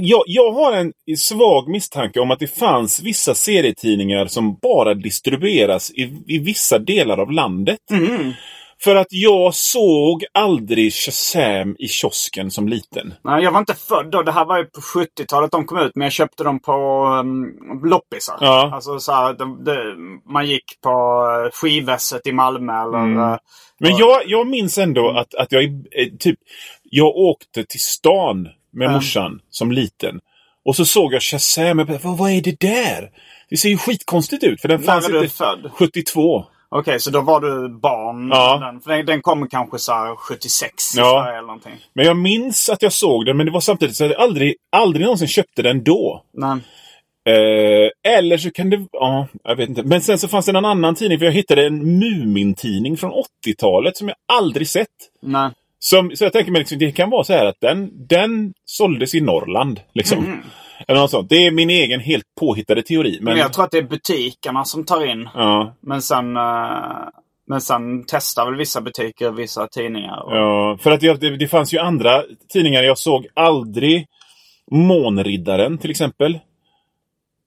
[0.00, 5.90] Jag, jag har en svag misstanke om att det fanns vissa serietidningar som bara distribueras
[5.90, 7.78] i, i vissa delar av landet.
[7.90, 8.32] Mm.
[8.84, 13.14] För att jag såg aldrig Shazam i kiosken som liten.
[13.24, 14.22] Nej, jag var inte född då.
[14.22, 15.92] Det här var ju på 70-talet de kom ut.
[15.94, 16.72] Men jag köpte dem på
[17.20, 17.46] um,
[17.84, 18.36] loppisar.
[18.40, 18.70] Ja.
[18.74, 19.94] Alltså så här, det, det,
[20.32, 22.98] man gick på uh, skivvässet i Malmö eller...
[22.98, 23.18] Mm.
[23.18, 23.38] eh,
[23.80, 26.38] Men jag, jag minns ändå att, att jag eh, typ...
[26.82, 28.92] Jag åkte till stan med Ja.
[28.92, 30.20] morsan som liten.
[30.64, 31.78] Och så såg jag Shazam.
[31.78, 33.10] Jag bara, vad, vad är det där?
[33.50, 34.60] Det ser ju skitkonstigt ut.
[34.60, 35.28] För den fanns inte...
[35.28, 35.70] född?
[35.74, 36.44] 72.
[36.74, 38.28] Okej, så då var du barn.
[38.28, 38.58] Ja.
[38.58, 41.28] Den, för den, den kom kanske så här 76 i Ja.
[41.28, 41.72] Eller någonting.
[41.94, 44.54] Men jag minns att jag såg den, men det var samtidigt så att jag aldrig,
[44.76, 46.24] aldrig någonsin köpte den då.
[46.36, 46.62] Men,
[47.28, 48.86] Eh, eller så kan det...
[48.92, 49.82] Ja, jag vet inte.
[49.82, 53.12] Men sen så fanns det en annan tidning, för jag hittade en Mumin-tidning från
[53.46, 54.88] 80-talet som jag aldrig sett.
[55.22, 55.50] nej.
[55.78, 59.14] Som, så jag tänker mig liksom, det kan vara så här att den, den såldes
[59.14, 59.80] i Norrland.
[59.94, 60.42] Liksom.
[60.88, 61.28] Eller något sånt.
[61.28, 63.18] Det är min egen helt påhittade teori.
[63.20, 65.28] Men, Men jag tror att det är butikerna som tar in.
[65.34, 67.08] ja, Men sen, eh,
[67.48, 70.22] men sen testar väl vissa butiker vissa tidningar.
[70.22, 72.22] Och, ja, för att jag, det, det fanns ju andra
[72.52, 72.82] tidningar.
[72.82, 74.06] Jag såg aldrig
[74.70, 76.34] Månriddaren till exempel.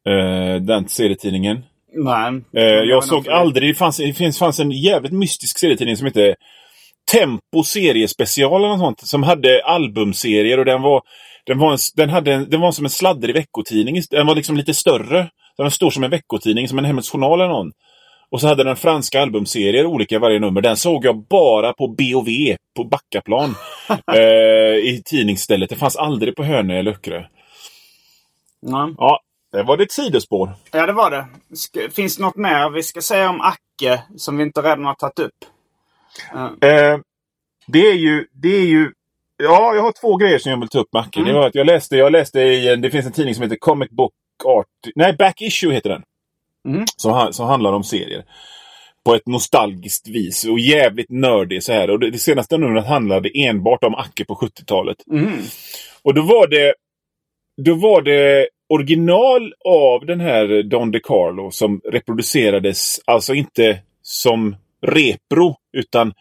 [0.08, 1.64] Eh, den serietidningen.
[1.94, 2.42] Nej.
[2.54, 3.70] Eh, jag såg aldrig...
[3.70, 6.36] Det fanns, det fanns en jävligt mystisk serietidning som hette
[7.12, 9.00] Tempo seriespecial eller något sånt.
[9.00, 11.02] Som hade albumserier och den var...
[11.46, 14.02] Den var, en, den, hade en, den var som en sladdrig veckotidning.
[14.10, 15.18] Den var liksom lite större.
[15.58, 17.72] Den var stor som en veckotidning, som en Hemmets Journal eller någon.
[18.30, 20.62] Och så hade den franska albumserier, olika i varje nummer.
[20.62, 22.28] Den såg jag bara på BOV,
[22.76, 23.56] på Backaplan.
[24.14, 25.70] eh, I tidningsstället.
[25.70, 27.24] Det fanns aldrig på Hönö eller Öckerö.
[28.60, 28.92] Ja.
[28.98, 29.20] Ja,
[29.52, 30.54] det var det ett sidospår.
[30.72, 31.28] ja, det var det.
[31.90, 35.20] Finns det något mer vi ska säga om Acke som vi inte redan har tagit
[35.20, 35.46] upp?
[36.62, 37.00] Eh,
[37.68, 38.92] det är ju, det är ju...
[39.38, 41.24] Ja, jag har två grejer som jag vill ta upp Macke.
[41.24, 43.56] Det var att jag läste, jag läste i en, det finns en tidning som heter
[43.56, 44.14] Comic Book
[44.46, 44.68] Art.
[44.96, 46.04] Nej, Back Issue heter den.
[46.68, 46.86] Mm.
[46.98, 48.26] Som, som handlar om serier.
[49.06, 51.90] På ett nostalgiskt vis och jävligt nördig så här.
[51.90, 54.98] Och det, det senaste numret handlade enbart om Acke på 70-talet.
[55.12, 55.42] Mm.
[56.04, 56.74] Och då var det
[57.64, 65.56] då var det original av den här Don DeCarlo som reproducerades, alltså inte som repro,
[65.78, 66.14] utan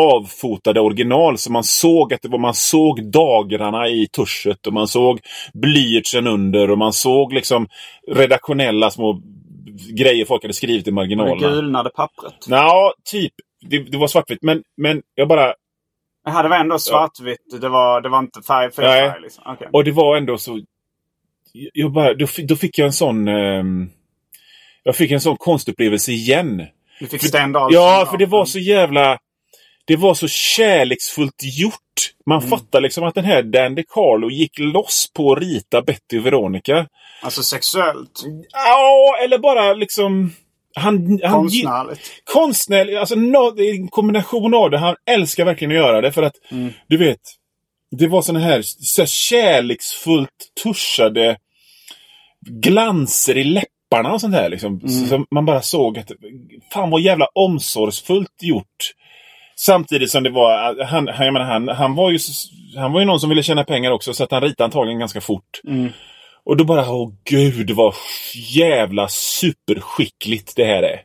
[0.00, 1.38] avfotade original.
[1.38, 5.20] Så man såg att det var, man såg dagrarna i tuschet och man såg
[5.54, 7.68] blyertsen under och man såg liksom
[8.08, 9.22] redaktionella små
[9.98, 11.48] grejer folk hade skrivit i Det marginalerna.
[11.48, 12.34] gulnade pappret.
[12.48, 13.32] Ja, typ.
[13.70, 14.42] Det, det var svartvitt.
[14.42, 15.54] Men, men jag bara...
[16.24, 17.60] Jaha, det var ändå svartvitt.
[17.60, 19.10] Det, var, det var inte färg för Nej.
[19.10, 19.22] färg.
[19.22, 19.44] Liksom.
[19.46, 19.68] Okej.
[19.72, 20.60] Och det var ändå så...
[21.52, 23.28] Jag bara, då, då fick jag en sån...
[23.28, 23.90] ehm,
[24.82, 26.66] jag fick en sån konstupplevelse igen.
[27.00, 29.18] Du fick Sten Dahlsson Ja, för det var så jävla...
[29.84, 31.78] Det var så kärleksfullt gjort.
[32.26, 32.50] Man Mm.
[32.50, 36.86] fattar liksom att den här Dan DeCarlo gick loss på att rita Betty och Veronica.
[37.22, 38.22] Alltså sexuellt.
[38.52, 40.32] Ja, eller bara liksom...
[40.74, 42.00] Han, han, Konstnärligt.
[42.24, 44.78] konstnärlig, alltså är en kombination av det.
[44.78, 46.72] Han älskar verkligen att göra det för att, Mm.
[46.88, 47.20] du vet,
[47.90, 50.30] det var såna här, så här kärleksfullt
[50.62, 51.36] tuschade
[52.46, 54.48] glanser i läpparna och sånt här.
[54.48, 54.80] Liksom.
[54.84, 55.06] Mm.
[55.08, 56.10] Så man bara såg att,
[56.72, 58.92] fan vad jävla omsorgsfullt gjort.
[59.66, 62.18] Samtidigt som det var, han, han, jag menar, han, han var ju
[62.76, 65.20] han var ju någon som ville tjäna pengar också så att han ritade antagligen ganska
[65.20, 65.60] fort.
[65.66, 65.88] Mm.
[66.44, 67.94] Och då bara, åh gud vad
[68.54, 71.02] jävla superskickligt det här är.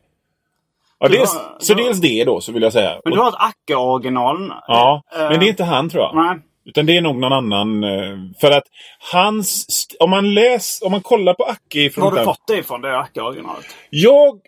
[0.99, 3.01] Ja, dels, var- så det var- dels det då, så vill jag säga.
[3.03, 4.51] Men du har ett Acke-original.
[4.67, 6.15] Ja, Eh, men det är inte han tror jag.
[6.15, 6.37] Nej.
[6.65, 7.83] Utan det är nog någon annan.
[7.83, 8.63] eh, För att
[9.11, 9.65] hans...
[9.99, 12.03] Om man läs, om man kollar på Acke ifrån...
[12.03, 13.65] Har du fått det ifrån, det Acke-originalet?
[13.89, 14.39] Jag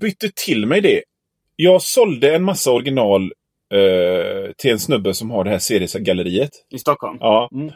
[0.00, 1.02] bytte till mig det.
[1.56, 3.32] Jag sålde en massa original
[3.74, 6.50] eh, till en snubbe som har det här seriegalleriet.
[6.70, 7.16] I Stockholm?
[7.20, 7.48] Ja.
[7.52, 7.68] Mm.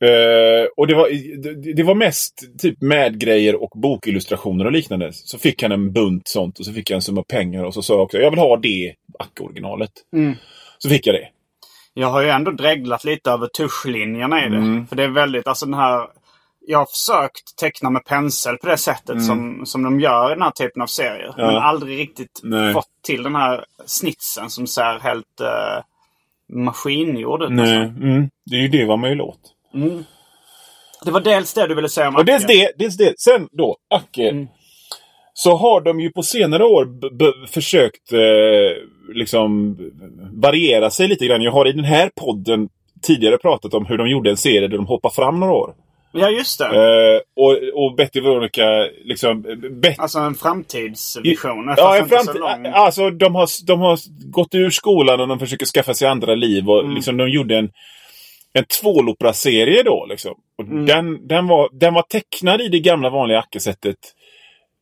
[0.00, 1.08] Eh, och det var,
[1.42, 5.10] det, det var mest typ med grejer och bokillustrationer och liknande.
[5.12, 7.82] Så fick han en bunt sånt och så fick jag en summa pengar och så
[7.82, 9.90] sa jag också jag vill ha det Acke-originalet.
[10.16, 10.34] Mm.
[10.78, 11.28] Så fick jag det.
[11.94, 14.56] Jag har ju ändå dreglat lite över tuschlinjerna i det.
[14.56, 14.86] Mm.
[14.86, 16.06] För det är väldigt, alltså den här...
[16.70, 20.42] Jag har försökt teckna med pensel på det sättet som, som de gör i den
[20.42, 21.24] här typen av serier.
[21.24, 21.34] Mm.
[21.36, 21.46] Ja.
[21.46, 22.72] Men aldrig riktigt Nej.
[22.72, 25.82] fått till den här snitsen som ser helt uh,
[26.64, 27.50] maskingjord ut.
[27.50, 28.02] Nej, nästan.
[28.02, 29.40] mm, det är ju det vad man vill åt.
[31.04, 32.52] Det var dels det du ville säga om Och dels Acke.
[32.52, 33.20] det, dels det.
[33.20, 34.28] Sen då, Acke.
[34.28, 34.48] Mm.
[35.34, 36.88] Så har de ju på senare år
[37.46, 38.18] försökt eh,
[39.14, 39.76] liksom
[40.32, 41.42] variera sig lite grann.
[41.42, 42.68] Jag har i den här podden
[43.02, 45.74] tidigare pratat om hur de gjorde en serie där de hoppar fram några år.
[46.12, 46.64] Ja, just det.
[46.66, 49.42] Eh, och, och Betty Veronica liksom...
[49.82, 51.66] Bet- Alltså en framtidsvision.
[51.66, 52.42] fast Ja, en framtid,
[52.74, 53.98] alltså de har, de har
[54.30, 56.70] gått ur skolan och de försöker skaffa sig andra liv.
[56.70, 56.94] Och Mm.
[56.94, 57.70] liksom, de gjorde en,
[58.52, 60.06] en tvålopera-serie då.
[60.08, 60.34] Liksom.
[60.58, 60.86] Och Mm.
[60.86, 63.96] den, den, var, den var tecknad i det gamla vanliga Acke-sättet.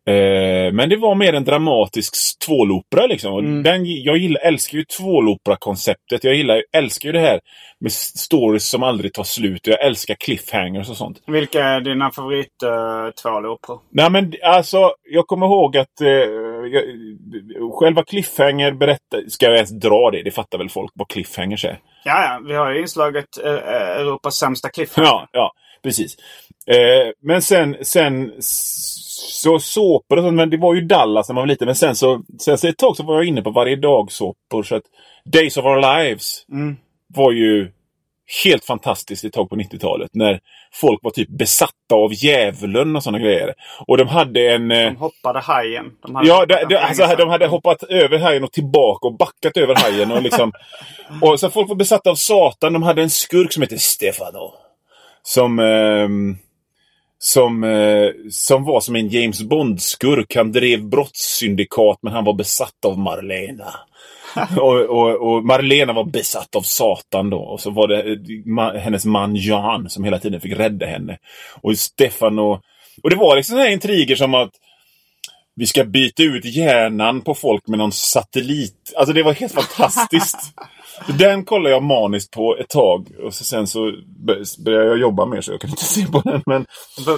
[0.06, 2.14] Eh, men det var mer en dramatisk
[2.46, 3.06] tvålopera.
[3.06, 3.38] Liksom.
[3.38, 3.62] Mm.
[3.62, 6.24] den, jag gillar, älskar ju tvålopera-konceptet.
[6.24, 7.40] Jag gillar, älskar ju det här
[7.80, 9.66] med stories som aldrig tar slut.
[9.66, 11.22] Jag älskar cliffhangers och sånt.
[11.26, 13.80] Vilka är dina favorit uh, tvåloperor?
[13.90, 16.84] Nej men alltså, jag kommer ihåg att eh, jag,
[17.72, 19.28] själva Cliffhanger berättar...
[19.28, 20.22] Ska jag ens dra det?
[20.22, 21.78] Det fattar väl folk vad Cliffhangers är?
[22.04, 22.40] Ja, ja.
[22.46, 23.52] Vi har ju inslaget uh,
[24.00, 25.08] Europas sämsta cliffhanger.
[25.08, 25.52] Ja, ja
[25.86, 26.16] precis.
[26.66, 28.32] Eh, men sen, sen
[29.16, 31.66] så såpor och sånt, men det var ju Dallas när man var liten.
[31.66, 34.62] Men sen så, sen så ett tag så var jag inne på varje dag såpor
[34.62, 34.82] så att
[35.32, 36.76] Days of Our Lives Mm.
[37.14, 37.70] var ju
[38.44, 40.10] helt fantastiskt ett tag på 90-talet.
[40.12, 40.40] När
[40.74, 43.54] folk var typ besatta av djävulen och sådana grejer.
[43.86, 44.70] Och de hade en...
[44.70, 45.84] eh, De hoppade hajen.
[46.02, 49.56] De hade Ja, de, de, alltså, de hade hoppat över hajen och tillbaka och backat
[49.56, 50.12] över hajen.
[50.12, 50.52] Och liksom,
[51.22, 52.72] och så folk var besatta av Satan.
[52.72, 54.52] De hade en skurk som hette Stefano.
[55.22, 55.58] Som...
[55.58, 56.36] ehm,
[57.18, 60.36] som, eh, som var som en James Bond-skurk.
[60.36, 63.74] Han drev brottssyndikat men han var besatt av Marlena.
[64.56, 67.38] och, och, och Marlena var besatt av Satan då.
[67.38, 71.18] Och så var det eh, ma, hennes man Jan som hela tiden fick rädda henne.
[71.62, 72.60] Och Stefan och...
[73.02, 74.50] Och det var liksom sådana här intriger som att
[75.56, 78.92] vi ska byta ut hjärnan på folk med någon satellit.
[78.96, 80.36] Alltså det var helt fantastiskt.
[81.18, 83.08] Den kollade jag maniskt på ett tag.
[83.22, 83.92] Och så sen så
[84.64, 86.42] började jag jobba mer så jag kan inte se på den.
[86.46, 86.66] Men...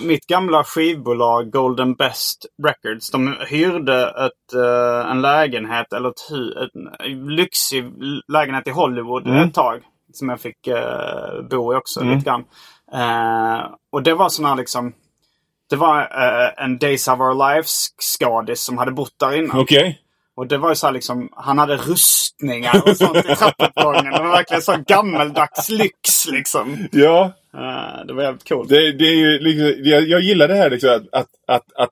[0.03, 3.11] Mitt gamla skivbolag Golden Best Records.
[3.11, 6.71] De hyrde ett, uh, en lägenhet, eller ett,
[7.05, 7.85] en lyxig
[8.33, 9.49] lägenhet i Hollywood mm.
[9.49, 9.83] ett tag.
[10.13, 12.15] Som jag fick uh, bo i också mm.
[12.15, 12.45] lite grann.
[12.95, 14.93] Uh, och det var sådana liksom
[15.71, 16.09] det var
[16.57, 19.59] en Days of Our Lives-skadis som hade bott där innan.
[19.59, 19.95] Okay.
[20.39, 24.13] Och det var ju så här liksom, han hade rustningar och sånt i trappuppgången.
[24.13, 26.89] Det var verkligen så gammeldags lyx liksom.
[26.93, 27.33] Ja.
[27.55, 28.69] Uh, det var jävligt coolt.
[28.69, 31.91] Det, det är ju liksom, jag, jag gillar det här liksom att, att, att, att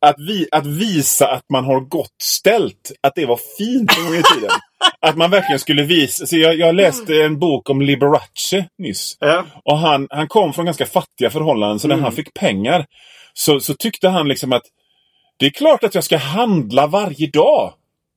[0.00, 2.92] att, vi, att visa att man har gott ställt.
[3.02, 4.50] Att det var fint en gång i tiden.
[5.00, 6.26] att man verkligen skulle visa.
[6.26, 9.16] Så jag, jag läste en bok om Liberace nyss.
[9.20, 9.44] Ja.
[9.64, 11.78] Och han, han kom från ganska fattiga förhållanden.
[11.78, 12.04] Så när mm.
[12.04, 12.86] han fick pengar
[13.32, 14.62] så, så tyckte han liksom att
[15.38, 17.72] det är klart att jag ska handla varje dag.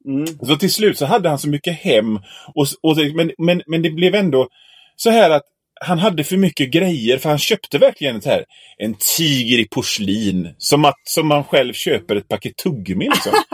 [0.06, 0.28] Mm.
[0.28, 2.20] Så till slut så hade han så mycket hem.
[2.56, 4.47] Och, och men, men, men det blev ändå
[4.95, 5.43] så här att
[5.82, 8.45] han hade för mycket grejer för han köpte verkligen ett här,
[8.78, 10.55] en tiger i porslin.
[10.57, 13.09] Som, att, som man själv köper ett paket tuggummi.
[13.09, 13.32] Liksom.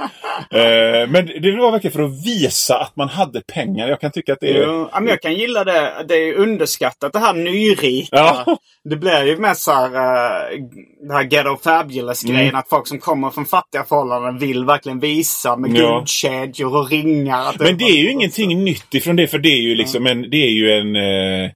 [0.51, 3.88] eh, men det var verkligen för att visa att man hade pengar.
[3.88, 4.63] Jag kan tycka att det är...
[4.63, 6.05] Jo, jag kan gilla det.
[6.07, 8.15] Det är underskattat det här nyrika.
[8.15, 8.57] Ja.
[8.84, 10.65] Det blir ju mest så här, uh,
[11.07, 12.41] det här ghetto fabulous grejen.
[12.41, 12.55] Mm.
[12.55, 15.95] Att folk som kommer från fattiga förhållanden vill verkligen visa med ja.
[15.95, 17.55] guldkedjor och ringar.
[17.59, 19.28] Men det är ju ingenting nytt ifrån det.
[19.28, 21.51] För det är ju liksom en, det är ju en uh,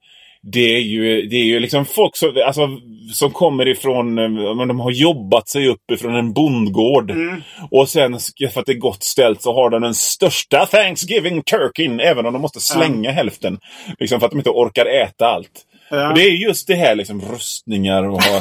[0.52, 2.68] det är ju, det är ju liksom folk som, alltså,
[3.12, 7.10] som kommer ifrån, eh, de har jobbat sig upp ifrån en bondgård.
[7.10, 7.42] Mm.
[7.70, 8.18] Och sen
[8.52, 12.00] för att det är gott ställt så har de den största Thanksgiving turkeyn.
[12.00, 13.14] Även om de måste slänga mm.
[13.14, 13.58] hälften.
[13.98, 15.64] Liksom för att de inte orkar äta allt.
[15.90, 16.08] Ja.
[16.08, 18.40] Och det är just det här liksom rustningar och ha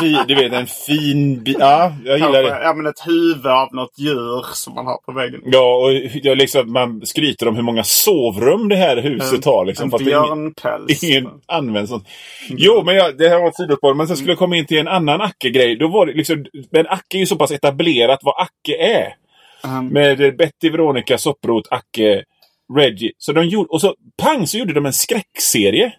[0.00, 2.60] fi, du vet en fin Ja, jag gillar det.
[2.62, 5.40] Ja, men ett huvud av något djur som man har på väggen.
[5.44, 5.92] Ja, och
[6.22, 9.64] jag liksom, man skryter om hur många sovrum det här huset har.
[9.64, 11.02] Liksom, en björnpäls.
[11.02, 12.08] Ingen, ingen använder sånt.
[12.48, 13.94] Jo, men jag, det här var ett sidospår.
[13.94, 15.76] Men sen skulle jag komma in till en annan Acke-grej.
[15.76, 19.14] Då var det liksom, men Acke är ju så pass etablerat vad Acke är.
[19.64, 19.86] Mm.
[19.86, 22.24] Med Betty, Veronica, Sopprot, Acke,
[22.76, 23.12] Reggie.
[23.18, 25.92] Så de gjorde, och så pang så gjorde de en skräckserie.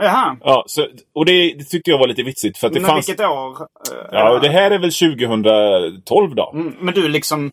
[0.00, 0.36] Jaha.
[0.40, 2.58] Ja, så, och det, det, tyckte jag var lite vitsigt.
[2.58, 3.08] För att det men fanns...
[3.08, 3.56] vilket år?
[4.12, 6.52] Ja, det här är väl 2012 då.
[6.54, 7.52] Mm, men du liksom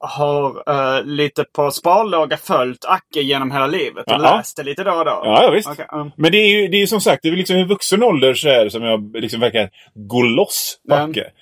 [0.00, 4.36] har uh, lite på sparlåga följt Acke genom hela livet och Aha.
[4.36, 5.22] läst det lite då och då?
[5.24, 5.68] Ja, visst.
[5.68, 6.12] Okay, um.
[6.16, 8.48] Men det är ju det är som sagt, det är liksom i vuxen ålder så
[8.48, 11.20] är det som jag liksom verkar gå loss på Acke.
[11.20, 11.32] Mm.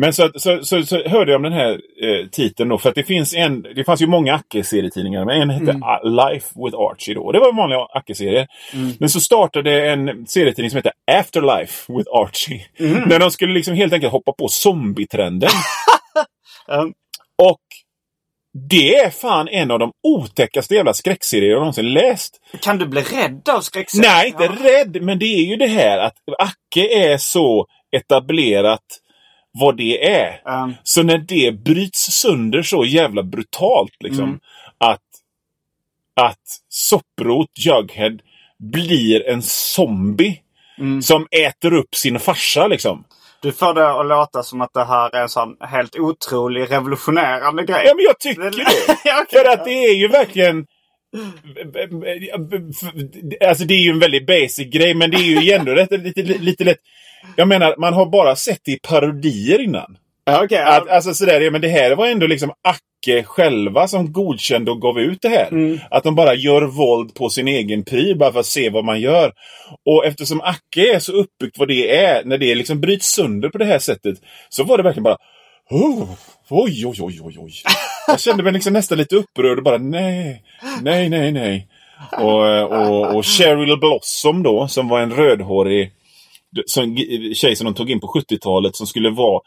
[0.00, 2.78] Men så, så, så, så, hörde jag om den här eh, titeln då.
[2.78, 5.24] För att det finns en, det fanns ju många Acke-serietidningar.
[5.24, 5.82] Men en hette mm.
[6.04, 7.22] Life with Archie då.
[7.22, 8.46] Och det var en vanlig Acke-serie.
[8.72, 8.92] Mm.
[9.00, 12.66] Men så startade en serietidning som hette Afterlife with Archie.
[12.78, 13.08] Mm.
[13.08, 15.50] Där de skulle liksom helt enkelt hoppa på zombietrenden.
[16.68, 16.92] um.
[17.42, 17.60] Och
[18.68, 22.40] det är fan en av de otäckaste jävla skräckserier jag någonsin läst.
[22.60, 24.10] Kan du bli rädd av skräckserier?
[24.10, 24.70] Nej, inte ja.
[24.70, 25.02] rädd.
[25.02, 27.66] Men det är ju det här att Acke är så
[27.96, 28.82] etablerat
[29.60, 30.40] vad det är.
[30.44, 30.74] Um.
[30.82, 34.24] Så när det bryts sönder så jävla brutalt liksom.
[34.24, 34.40] Mm.
[34.78, 35.02] Att,
[36.20, 38.18] att Sopprot, Jughead,
[38.58, 40.40] blir en zombie.
[40.78, 41.02] Mm.
[41.02, 43.04] Som äter upp sin farsa liksom.
[43.42, 47.64] Du får det att låta som att det här är en sån helt otrolig revolutionerande
[47.64, 47.82] grej.
[47.86, 49.30] Ja men jag tycker det.
[49.38, 50.66] För att det är ju verkligen
[53.48, 56.22] Alltså det är ju en väldigt basic grej men det är ju ändå lite, lite,
[56.22, 56.78] lite lätt.
[57.36, 59.96] Jag menar, man har bara sett det i parodier innan.
[60.44, 64.70] okay, att, alltså sådär, ja, men det här var ändå liksom Acke själva som godkände
[64.70, 65.48] och gav ut det här.
[65.48, 65.78] Mm.
[65.90, 69.00] Att de bara gör våld på sin egen pryl bara för att se vad man
[69.00, 69.32] gör.
[69.86, 73.58] Och eftersom Acke är så uppbyggt vad det är, när det liksom bryts sönder på
[73.58, 74.18] det här sättet,
[74.48, 75.18] så var det verkligen bara
[75.70, 76.08] oh,
[76.48, 77.52] Oj, oj, oj, oj, oj.
[78.06, 80.42] Jag kände mig liksom nästan lite upprörd och bara nej,
[80.82, 81.68] nej, nej, nej.
[82.12, 85.92] Och, och, och Cheryl Blossom då, som var en rödhårig
[86.66, 86.96] som,
[87.34, 89.40] tjej som de tog in på 70-talet som skulle vara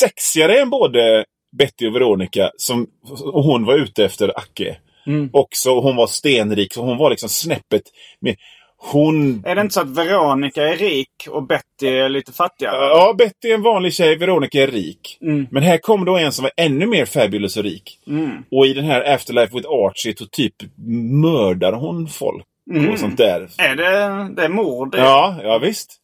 [0.00, 1.24] sexigare än både
[1.58, 2.50] Betty och Veronica.
[2.56, 2.86] Som,
[3.32, 4.76] och hon var ute efter Acke.
[5.06, 5.30] Mm.
[5.32, 7.82] Också, hon var stenrik, så hon var liksom snäppet
[8.20, 8.36] med,
[8.76, 9.44] hon...
[9.46, 12.76] Är det inte så att Veronica är rik och Betty är lite fattigare?
[12.76, 15.18] Ja, Betty är en vanlig tjej, Veronica är rik.
[15.22, 15.46] Mm.
[15.50, 17.98] Men här kommer då en som var ännu mer fabulous och rik.
[18.06, 18.44] Mm.
[18.50, 20.54] Och i den här Afterlife with Archie så typ
[21.22, 22.44] mördar hon folk.
[22.70, 22.92] Mm.
[22.92, 23.48] Och sånt där.
[23.58, 24.94] Är det, det är mord?
[24.98, 26.00] Ja, ja visst.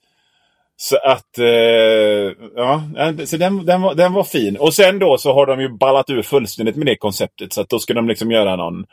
[0.83, 2.83] Så att, eh, ja,
[3.25, 4.57] så den, den, var, den var fin.
[4.57, 7.53] Och sen då så har de ju ballat ur fullständigt med det konceptet.
[7.53, 8.85] Så att då ska de liksom göra någon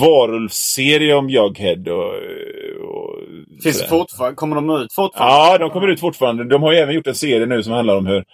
[0.00, 1.92] varulvsserie om Jughead.
[1.92, 2.14] Och,
[2.88, 3.16] och
[3.62, 4.36] Finns det fortfarande?
[4.36, 5.36] Kommer de ut fortfarande?
[5.36, 6.44] Ja, de kommer ut fortfarande.
[6.44, 8.24] De har ju även gjort en serie nu som handlar om hur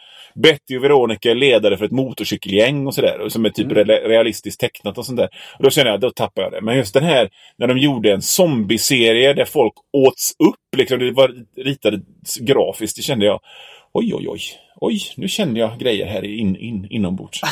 [0.42, 3.20] Betty och Veronica är ledare för ett motorcykelgäng och sådär.
[3.20, 3.84] och Som är typ Mm.
[3.84, 5.28] re- realistiskt tecknat och sånt där.
[5.58, 6.60] Och då känner jag, då tappar jag det.
[6.60, 7.28] Men just den här,
[7.58, 10.76] när de gjorde en zombieserie där folk åts upp.
[10.76, 12.00] Liksom, det var ritade
[12.40, 12.96] grafiskt.
[12.96, 13.40] Det kände jag,
[13.92, 14.40] oj, oj, oj.
[14.80, 17.40] Oj, nu kände jag grejer här in, in, inombords.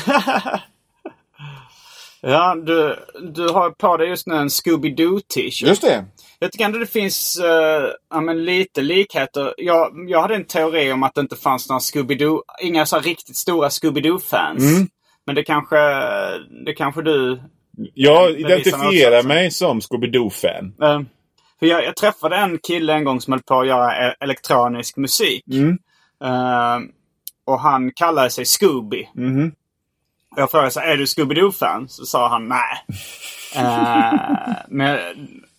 [2.26, 2.96] Ja, du,
[3.34, 5.68] du har på dig just nu en Scooby-Doo t-shirt.
[5.68, 6.04] Just det.
[6.44, 9.54] Jag tycker ändå det finns uh, ja, lite likheter.
[9.56, 13.36] Jag, jag hade en teori om att det inte fanns några Scooby-Doo, inga så riktigt
[13.36, 14.58] stora Scooby-Doo-fans.
[14.58, 14.88] Mm.
[15.26, 15.76] Men det kanske,
[16.64, 17.42] det kanske du...
[17.94, 20.74] Jag identifierar mig som Scooby-Doo-fan.
[20.82, 21.00] eh,
[21.58, 24.96] för jag, jag träffade en kille en gång som höll på att göra e- elektronisk
[24.96, 25.44] musik.
[25.52, 25.78] Mm.
[26.24, 26.78] Eh,
[27.44, 29.08] och han kallade sig Scooby.
[30.30, 31.88] Och Jag frågade så är du Scooby-Doo-fan?
[31.88, 32.84] Så sa han nej.
[34.68, 34.98] Men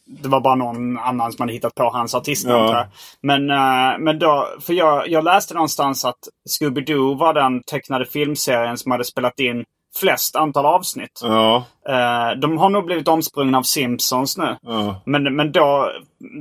[0.07, 2.67] det var bara någon annan som hade hittat på hans artistnamn Ja.
[2.67, 2.87] tror jag.
[3.21, 8.77] Men, eh, men då, för jag, jag läste någonstans att Scooby-Doo var den tecknade filmserien
[8.77, 9.65] som hade spelat in
[9.99, 11.19] flest antal avsnitt.
[11.23, 14.57] Ja, Eh, de har nog blivit omsprungna av Simpsons nu.
[14.61, 15.01] ja.
[15.05, 15.91] Men, men då,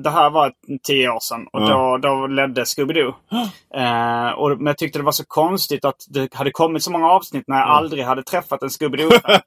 [0.03, 0.53] det här var
[0.87, 3.13] tio år sedan och då, då ledde Scooby-Doo.
[3.77, 7.09] Eh, och, men jag tyckte det var så konstigt att det hade kommit så många
[7.11, 9.41] avsnitt när jag aldrig hade träffat en Scooby-Doo-fan.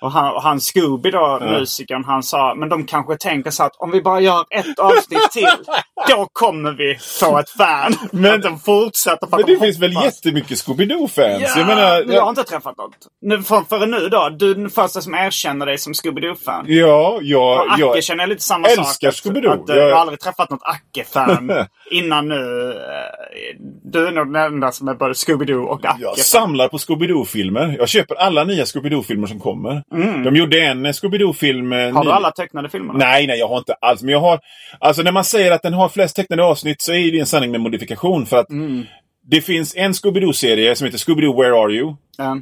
[0.00, 3.76] Och han, och han Scooby då, musikern, han sa men de kanske tänker så att
[3.76, 5.48] om vi bara gör ett avsnitt till,
[6.08, 7.94] då kommer vi få ett fan.
[8.12, 11.40] Men att de fortsätter för Men de det finns väl jättemycket Scooby-Doo-fans?
[11.42, 12.96] Ja, jag menar, men jag har inte träffat något.
[13.22, 14.28] Nu, för, förrän nu då.
[14.28, 16.64] Du är den första som erkänner dig som Scooby-Doo-fan.
[16.68, 19.24] Ja, Och ja, Acke jag känner jag lite samma älskar sak.
[19.24, 19.52] Scooby-Doo.
[19.52, 21.50] Att, att, eh, Jag- Jag har aldrig träffat något Acke-fan
[21.90, 22.70] innan nu.
[22.70, 26.16] eh, Du är nog den enda som är både Scooby-Doo och Jag Acke-fan.
[26.16, 27.76] samlar på Scooby-Doo-filmer.
[27.78, 29.82] Jag köper alla nya Scooby-Doo-filmer som kommer.
[30.24, 31.72] De gjorde en Scooby-Doo-film...
[31.72, 31.96] eh, Mm.
[31.96, 32.98] Har du ny- alla tecknade filmerna?
[32.98, 34.02] Nej, nej, jag har inte alls.
[34.02, 34.40] Men jag har...
[34.80, 37.50] Alltså när man säger att den har flest tecknade avsnitt så är det en sanning
[37.50, 38.26] med modifikation.
[38.26, 38.84] För att Mm.
[39.26, 41.88] det finns en Scooby-Doo-serie som heter Scooby-Doo Where Are You?
[42.18, 42.34] Eh,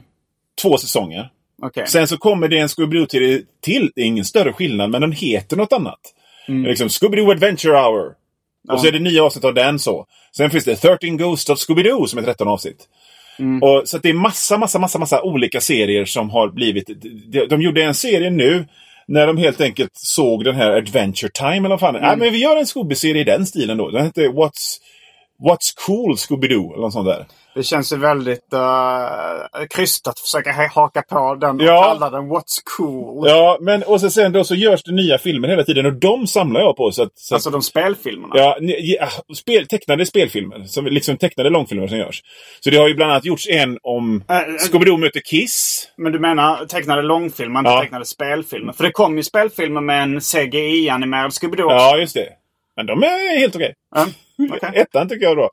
[0.63, 1.29] Två säsonger.
[1.63, 1.87] Okej.
[1.87, 3.91] Sen så kommer det en Scooby-Doo-serie till.
[3.95, 6.01] Det är ingen större skillnad, men den heter något annat.
[6.49, 6.63] Mm.
[6.65, 8.13] Liksom Scooby-Doo Adventure Hour.
[8.73, 10.07] Och så är det nio avsnitt av den så.
[10.37, 12.89] Sen finns det 13 Ghosts of Scooby-Doo som är 13 avsnitt.
[13.39, 13.63] Mm.
[13.63, 16.91] Och, så det är massa, massa, massa, massa olika serier som har blivit...
[17.33, 18.69] De, de gjorde en serie nu
[19.09, 21.97] när de helt enkelt såg den här Adventure Time eller vad fan.
[21.97, 22.09] Mm.
[22.09, 23.91] Nej, men vi gör en Scooby-serie i den stilen då.
[23.91, 24.81] Den hette What's,
[25.39, 27.27] What's Cool Scooby-Doo eller något sånt där.
[27.55, 31.83] Det känns ju väldigt uh, krystat att försöka ha- haka på den och Ja.
[31.83, 33.29] kalla den What's Cool.
[33.29, 36.27] Ja, men och så sen då så görs det nya filmer hela tiden och de
[36.27, 36.91] samlar jag på.
[36.93, 38.35] Så att, så Alltså de spelfilmerna.
[38.37, 40.65] Ja, ja, spel, tecknade spelfilmer.
[40.65, 42.23] Som, liksom tecknade långfilmer som görs.
[42.61, 45.89] Så det har ju bland annat gjorts en om Äh, Scooby-Doo möter Kiss.
[45.97, 47.81] Men du menar tecknade långfilmer, inte Ja.
[47.81, 48.73] tecknade spelfilmer?
[48.73, 51.71] För det kom ju spelfilmer med en CGI-animerad Scooby-Doo.
[51.71, 52.29] Ja, just det.
[52.77, 53.75] Men de är helt okej.
[53.95, 54.07] Ja,
[54.57, 54.71] okej.
[54.75, 55.51] Ettan tycker jag är bra.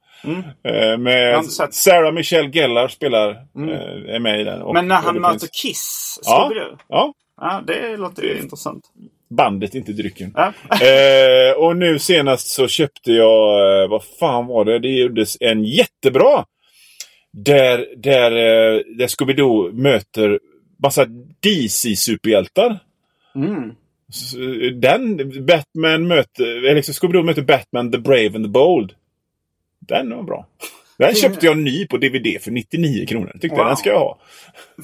[0.64, 1.46] Eh, Jag har med.
[1.74, 4.62] Sarah Michelle Gellar spelar, eh, är med i den.
[4.62, 6.78] Och- Men när han det möter finns- Kiss, Ja, Scooby-Doo.
[6.88, 8.84] ja, Ja, det låter ju intressant.
[9.30, 10.34] bandet, inte drycken.
[10.36, 10.54] Ja.
[10.82, 14.80] eh, och nu senast så köpte jag, eh, vad fan var det?
[14.80, 16.46] Det gjordes en jättebra.
[17.32, 20.40] Där, där, eh, där Scooby-Doo möter
[20.84, 21.06] massa
[21.44, 22.80] DC-superhjältar.
[23.36, 23.72] Mm.
[24.82, 28.92] Den, Batman möter, eller liksom Scooby-Doo möter Batman, The Brave and the Bold.
[29.88, 30.48] Den var bra.
[30.98, 33.32] Den köpte jag ny på DVD för 99 kronor.
[33.34, 33.68] Tyckte jag Wow.
[33.68, 34.20] den ska jag ha.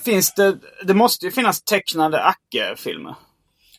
[0.06, 0.58] Finns det...
[0.88, 3.16] Det måste ju finnas tecknade Acke-filmer.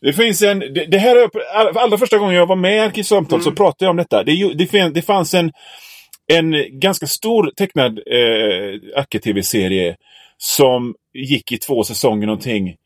[0.01, 2.79] Det finns en, det, det här är, all- allra första gången jag var med i
[2.79, 4.25] Arkivsamtal så pratade jag om detta.
[4.25, 5.53] Det, det, det fanns en,
[6.27, 9.97] en ganska stor tecknad eh, Acke-tv-serie
[10.39, 12.77] som gick i två säsonger någonting.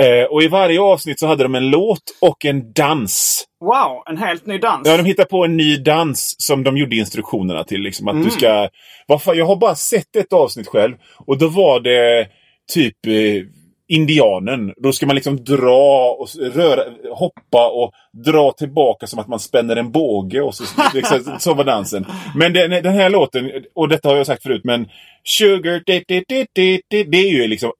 [0.00, 3.44] Eh, och i varje avsnitt så hade de en låt och en dans.
[3.60, 4.88] Wow, en helt ny dans.
[4.88, 7.80] Ja, de hittade på en ny dans som de gjorde instruktionerna till.
[7.80, 8.68] Liksom, att du ska...
[9.06, 10.96] Vad fan, jag har bara sett ett avsnitt själv.
[11.26, 12.28] Och då var det
[12.72, 13.42] typ eh,
[13.88, 14.72] indianen.
[14.76, 16.82] Då ska man liksom dra och röra,
[17.14, 17.92] hoppa och
[18.24, 20.40] dra tillbaka som att man spänner en båge.
[20.40, 22.06] Och så, liksom, så var dansen.
[22.34, 24.88] Men den, den här låten, och detta har jag sagt förut, men
[25.24, 26.24] Sugar, di, di,
[26.54, 27.72] di, di, det är ju liksom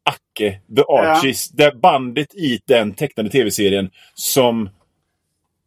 [0.46, 1.48] Acke, The Archies.
[1.50, 4.68] Det bandet i den tecknade tv-serien som,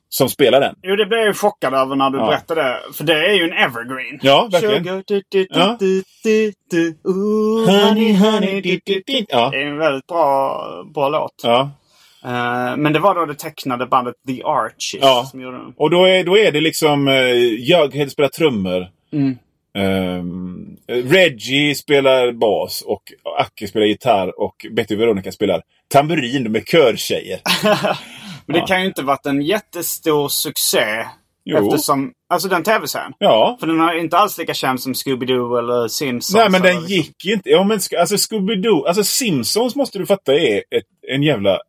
[0.09, 0.75] som spelar den.
[0.83, 2.25] Jo, det blev jag ju chockad över när du Ja.
[2.27, 2.79] berättade.
[2.93, 4.19] För det är ju en evergreen.
[4.21, 4.83] Ja, verkligen.
[4.83, 5.77] Sugar, du, du, du, Ja.
[5.79, 9.25] du, du, du, ooh, Honey, honey, di, di, di.
[9.29, 9.49] Ja.
[9.49, 11.41] Det är en väldigt bra, bra låt.
[11.43, 11.71] Ja.
[12.25, 15.27] Eh, men det var då det tecknade bandet The Archies Ja.
[15.31, 15.73] som gjorde den.
[15.77, 18.87] Och då är, då är det liksom uh, Jughead spelar trummor.
[19.77, 23.03] Ehm, Reggie spelar bas och
[23.39, 27.39] Acke spelar gitarr och Betty och Veronica spelar tamburin med körtjejer.
[28.45, 31.05] Men det kan ju inte varit en jättestor succé.
[31.45, 31.57] Jo.
[31.57, 33.13] Eftersom, alltså den tv-serien.
[33.17, 33.57] Ja.
[33.59, 36.35] För den är inte alls lika känd som Scooby-Doo eller Simpsons.
[36.35, 37.49] Nej men den liksom- gick inte.
[37.49, 38.87] Ja men alltså Scooby-Doo.
[38.87, 41.59] Alltså Simpsons måste du fatta är ett, en jävla...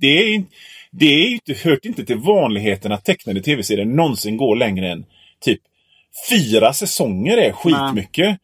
[0.00, 0.42] Det är ju
[0.90, 5.04] det är inte, hört inte till vanligheten att tecknade tv-serier någonsin går längre än
[5.40, 5.60] typ
[6.30, 8.38] fyra säsonger är skitmycket.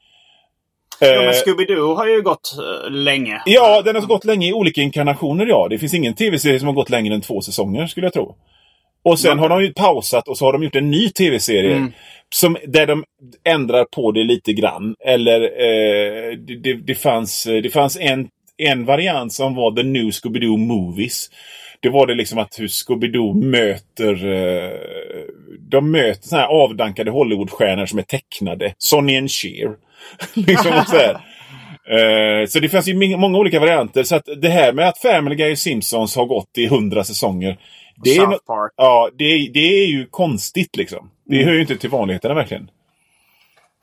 [1.00, 3.42] Eh, men Scooby-Doo har ju gått eh, länge.
[3.46, 5.66] Ja, den har gått länge i olika inkarnationer, ja.
[5.70, 8.36] Det finns ingen tv-serie som har gått längre än två säsonger, skulle jag tro.
[9.02, 11.92] Och sen har de ju pausat och så har de gjort en ny tv-serie.
[12.34, 13.04] Som, där de
[13.44, 14.94] ändrar på det lite grann.
[15.04, 20.04] Eller eh, det, det, det fanns, det fanns en, en variant som var The New
[20.04, 21.30] Scooby-Doo Movies.
[21.80, 24.26] Det var det liksom att hur Scooby-Doo möter...
[24.26, 24.70] Eh,
[25.70, 28.74] de möter såna här avdankade Hollywoodstjärnor som är tecknade.
[28.78, 29.70] Sonny and Cher.
[30.34, 30.96] liksom så.
[31.92, 34.02] Eh, så det finns ju många olika varianter.
[34.02, 37.58] Så att det här med att Family Guy och Simpsons har gått i hundra säsonger.
[38.04, 38.72] Det är, no- Park.
[38.76, 41.10] ja, det, det är ju konstigt liksom.
[41.24, 42.70] Det hör ju inte till vanligheterna verkligen.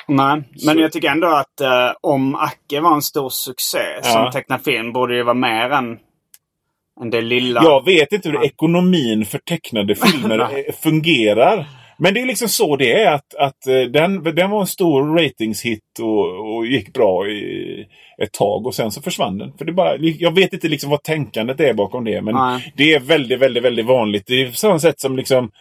[0.08, 4.10] Nej, men jag tycker ändå att eh, om Acke var en stor succé Ja.
[4.12, 5.98] som tecknad film borde det vara mer än
[7.12, 7.64] det lilla.
[7.64, 11.66] Jag vet inte hur ekonomin för tecknade filmer eh, fungerar.
[11.98, 13.12] Men det är liksom så det är.
[13.12, 17.86] att, att eh, den, den var en stor ratingshit och, och gick bra i
[18.24, 19.54] ett tag och sen så försvann den.
[19.58, 22.22] För det bara, jag vet inte liksom vad tänkandet är bakom det.
[22.22, 22.74] Men Nej.
[22.78, 24.24] det är väldigt, väldigt, väldigt vanligt.
[24.28, 25.52] Det är på samma sätt som liksom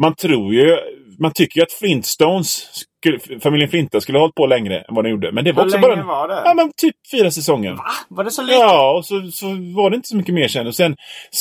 [0.00, 0.76] man tror ju,
[1.18, 2.66] man tycker ju att Flintstones,
[3.00, 5.32] skulle, familjen Flinta skulle ha hållit på längre än vad den gjorde.
[5.32, 6.06] Men det var Hur också länge bara...
[6.06, 6.42] var det?
[6.44, 7.76] Ja, men typ fyra säsonger.
[8.08, 8.54] Var det så lite?
[8.54, 9.46] Ja, och så, så
[9.76, 10.66] var det inte så mycket mer sen.
[10.66, 10.96] Och sen,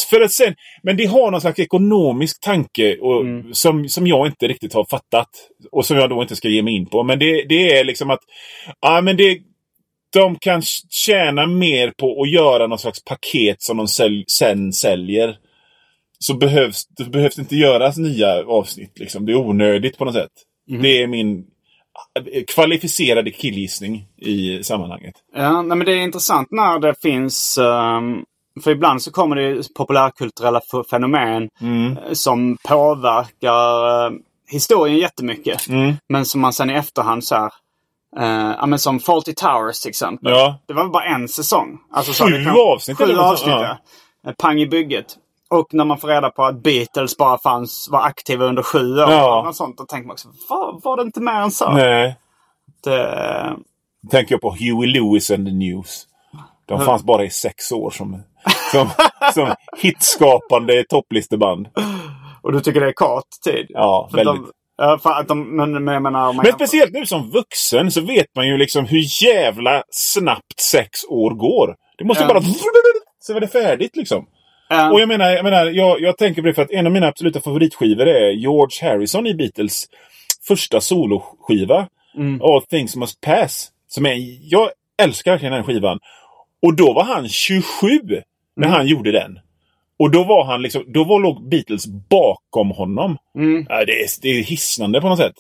[0.10, 3.54] för att sen men det har någon slags ekonomisk tanke och, Mm.
[3.54, 5.30] som, som jag inte riktigt har fattat.
[5.72, 7.04] Och som jag då inte ska ge mig in på.
[7.04, 8.22] Men det, det är liksom att
[8.82, 9.38] ja, men det,
[10.14, 15.36] de kan tjäna mer på att göra någon slags paket som de sälj, sen säljer.
[16.20, 19.00] Så behövs det behövs inte göras nya avsnitt.
[19.00, 19.26] Liksom.
[19.26, 20.32] Det är onödigt på något sätt.
[20.70, 20.82] Mm.
[20.82, 21.46] Det är min
[22.48, 25.16] kvalificerade killgissning i sammanhanget.
[25.36, 27.58] Ja, nej, men det är intressant när det finns...
[27.58, 28.24] ehm,
[28.64, 31.98] för ibland så kommer det populärkulturella fenomen Mm.
[32.14, 34.12] som påverkar eh,
[34.52, 35.68] historien jättemycket.
[35.70, 35.94] Mm.
[36.10, 37.52] Men som man sen i efterhand så här...
[38.20, 40.32] eh, ja, men som Fawlty Towers till exempel.
[40.32, 40.60] Ja.
[40.68, 41.78] Det var bara en säsong.
[41.92, 43.78] Alltså, så Sju kan- avsnitt Sju avsnitt, ja.
[44.28, 45.06] Eh, Pang i bygget.
[45.56, 49.12] Och när man får reda på att Beatles bara fanns, var aktiva under sju år.
[49.12, 49.44] Ja.
[49.46, 51.70] något sånt, då tänker man också, var, var det inte mer än så?
[51.72, 52.16] Nej.
[52.84, 53.56] Det,
[54.12, 56.08] tänker jag på Huey Lewis and the News.
[56.66, 58.24] De fanns bara i sex år som,
[58.72, 58.90] som,
[59.34, 61.68] som hitskapande topplisteband.
[62.42, 63.66] och du tycker det är kort tid?
[63.70, 64.46] Ja, För väldigt.
[64.78, 66.34] De, för att de, men, men menar...
[66.34, 71.32] Men speciellt nu som vuxen så vet man ju liksom hur jävla snabbt sex år
[71.32, 71.76] går.
[71.98, 72.28] Det måste Ja.
[72.28, 72.42] bara...
[73.20, 74.26] Så var det färdigt liksom.
[74.70, 74.92] Ja.
[74.92, 77.08] Och jag menar, jag, menar jag, jag tänker på det för att en av mina
[77.08, 79.86] absoluta favoritskivor är George Harrison i Beatles
[80.48, 81.88] första soloskiva.
[82.18, 82.42] Mm.
[82.42, 83.72] All things must pass.
[83.88, 84.70] Som är, jag
[85.02, 86.00] älskar verkligen den skivan.
[86.62, 87.88] Och då var han 27
[88.56, 88.72] när Mm.
[88.78, 89.40] han gjorde den.
[90.00, 93.18] Och då var han liksom, då var låg Beatles bakom honom.
[93.38, 93.64] Mm.
[93.64, 95.36] Det, är, det är hisnande på något sätt,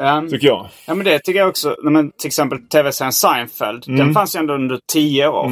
[0.00, 0.22] Ja.
[0.30, 0.68] tycker jag.
[0.86, 1.76] Ja men det tycker jag också.
[1.82, 3.88] Men till exempel tv-serien Seinfeld.
[3.88, 3.98] Mm.
[3.98, 5.48] Den fanns ju ändå under tio år.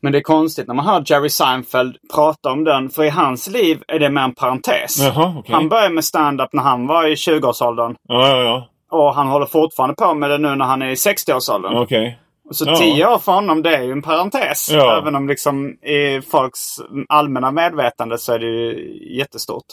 [0.00, 2.90] Men det är konstigt när man hör Jerry Seinfeld prata om den.
[2.90, 4.98] För i hans liv är det mer en parentes.
[4.98, 5.54] Jaha, okej.
[5.54, 7.94] Han började med stand-up när han var i 20-årsåldern.
[8.08, 8.68] Ja, ja, ja.
[8.90, 11.76] Och han håller fortfarande på med det nu när han är i 60-årsåldern.
[11.76, 12.18] Okej.
[12.50, 12.76] Så Ja.
[12.76, 14.70] tio år för honom det är ju en parentes.
[14.70, 14.98] Ja.
[14.98, 16.76] Även om liksom i folks
[17.08, 19.64] allmänna medvetande så är det ju jättestort.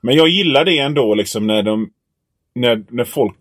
[0.00, 1.88] Men jag gillar det ändå liksom när de...
[2.54, 3.36] När, när folk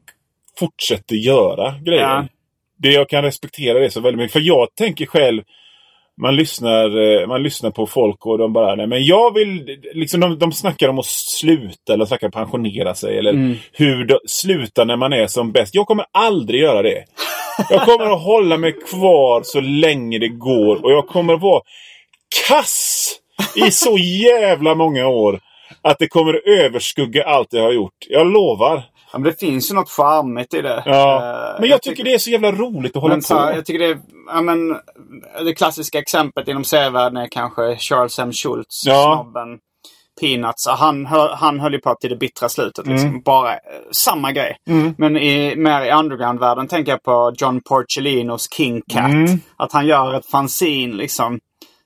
[0.59, 2.01] fortsätter göra grejer.
[2.01, 2.25] Ja.
[2.77, 4.33] Det jag kan respektera det så väldigt mycket.
[4.33, 5.43] För jag tänker själv...
[6.21, 10.19] Man lyssnar, eh, man lyssnar på folk och de bara, nej men jag vill, liksom
[10.19, 13.17] de, de snackar om att sluta eller snackar pensionera sig.
[13.17, 13.55] Eller Mm.
[13.71, 15.75] hur de, sluta när man är som bäst.
[15.75, 17.03] Jag kommer aldrig göra det.
[17.69, 20.85] Jag kommer att hålla mig kvar så länge det går.
[20.85, 21.61] Och jag kommer att vara
[22.47, 23.09] kass
[23.67, 25.39] i så jävla många år.
[25.81, 27.97] Att det kommer att överskugga allt jag har gjort.
[28.09, 28.83] Jag lovar.
[29.13, 30.83] Ja, men det finns ju något charmigt i det.
[30.85, 31.15] Ja.
[31.55, 33.21] Eh, Men jag tycker det är så jävla roligt att hålla på.
[33.29, 33.97] jag tycker det
[34.27, 34.69] ja, men,
[35.45, 38.31] det klassiska exemplet inom serievärlden är kanske Charles M.
[38.33, 39.21] Schultz, Ja.
[39.23, 39.57] snobben.
[40.21, 40.67] Peanuts.
[40.67, 42.87] Han, hö, han höll ju på till det bittra slutet.
[42.87, 43.09] Liksom.
[43.09, 43.21] Mm.
[43.21, 43.59] Bara eh,
[43.91, 44.55] samma grej.
[44.97, 49.09] Men i, mer i underground-världen tänker jag på John Porcellinos King Cat.
[49.09, 49.39] Mm.
[49.57, 51.39] Att han gör ett fanzine liksom.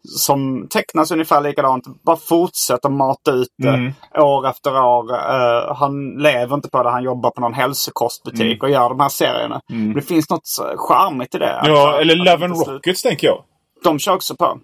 [0.08, 1.84] Som tecknas ungefär likadant.
[2.05, 3.93] Bara fortsätter mata ut det Mm.
[4.20, 5.14] år efter år.
[5.14, 6.89] Eh, han lever inte på det.
[6.89, 9.62] Han jobbar på någon hälsokostbutik och gör de här serierna.
[9.68, 10.47] Men Det finns något
[10.78, 11.49] charmigt i det.
[11.49, 11.72] Mm.
[11.72, 13.43] Ja, Att- eller Love and slut- Rockets tänker jag.
[13.84, 14.60] De kör också på.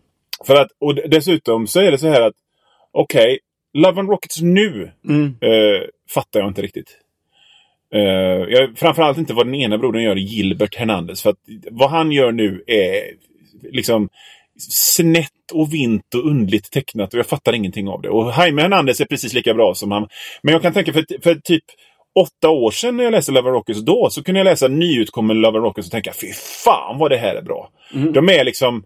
[0.47, 2.33] För att, och dessutom så är det så här att
[2.91, 3.39] okej,
[3.73, 5.25] Love and Rockets nu Mm.
[5.41, 5.81] eh,
[6.13, 6.97] fattar jag inte riktigt.
[7.93, 8.01] Eh,
[8.49, 11.21] jag, framförallt inte vad den ena brodern gör, Gilbert Hernandez.
[11.23, 11.37] För att
[11.71, 13.01] vad han gör nu är
[13.71, 14.09] liksom
[14.71, 18.09] snett och vint och undligt tecknat och jag fattar ingenting av det.
[18.09, 20.07] Och Jaime Hernandez är precis lika bra som han.
[20.41, 21.63] Men jag kan tänka för, för typ
[22.19, 25.59] åtta år sedan när jag läste Love Rockets då så kunde jag läsa nyutkommen Love
[25.59, 26.33] Rockets och tänka fy
[26.63, 27.69] fan vad det här är bra.
[28.13, 28.83] De är liksom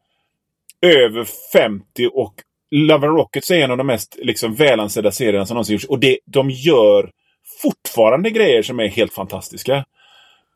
[0.82, 1.82] över 50
[2.14, 2.34] och
[2.72, 5.86] Love Rockets är en av de mest liksom, välansedda serierna som någonsin gjorts.
[5.86, 7.12] Och det, de gör
[7.62, 9.86] fortfarande grejer som är helt fantastiska.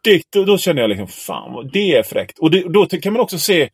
[0.04, 2.40] Det, då, då känner jag liksom, fan, det är fräckt.
[2.40, 3.70] Och det, då kan man också se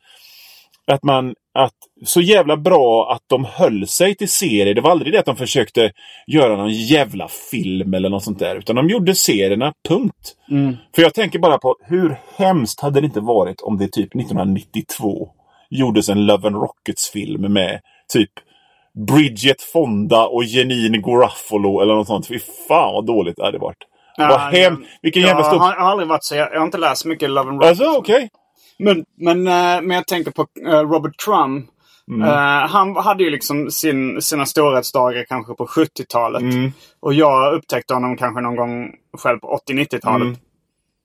[0.92, 1.74] att man, att
[2.06, 4.74] så jävla bra att de höll sig till serier.
[4.74, 5.92] Det var aldrig det att de försökte
[6.28, 8.56] göra någon jävla film eller något sånt där.
[8.56, 10.36] Utan de gjorde serierna, punkt.
[10.96, 15.30] För jag tänker bara på hur hemskt hade det inte varit om det typ 1992
[15.70, 17.80] gjordes en Love and Rockets-film med
[18.14, 18.32] typ
[19.08, 22.28] Bridget Fonda och Janine Garofalo eller något sånt.
[22.28, 23.78] Fy fan vad dåligt det hade varit.
[24.18, 24.86] vad hem...
[25.02, 25.56] Vilken jag, jävla stor...
[25.58, 26.36] jag har aldrig varit så.
[26.36, 27.82] Jag, jag har inte läst mycket Love and Rockets.
[27.82, 28.30] Alltså okej.
[28.80, 31.68] Men, men, eh, men jag tänker på eh, Robert Crumb.
[32.12, 32.30] Mm.
[32.30, 36.42] Eh, han hade ju liksom sin, sina storhetsdagar kanske på 70-talet.
[36.42, 36.72] Mm.
[37.00, 40.28] Och jag upptäckte honom kanske någon gång själv på 80-90-talet.
[40.28, 40.38] Mm.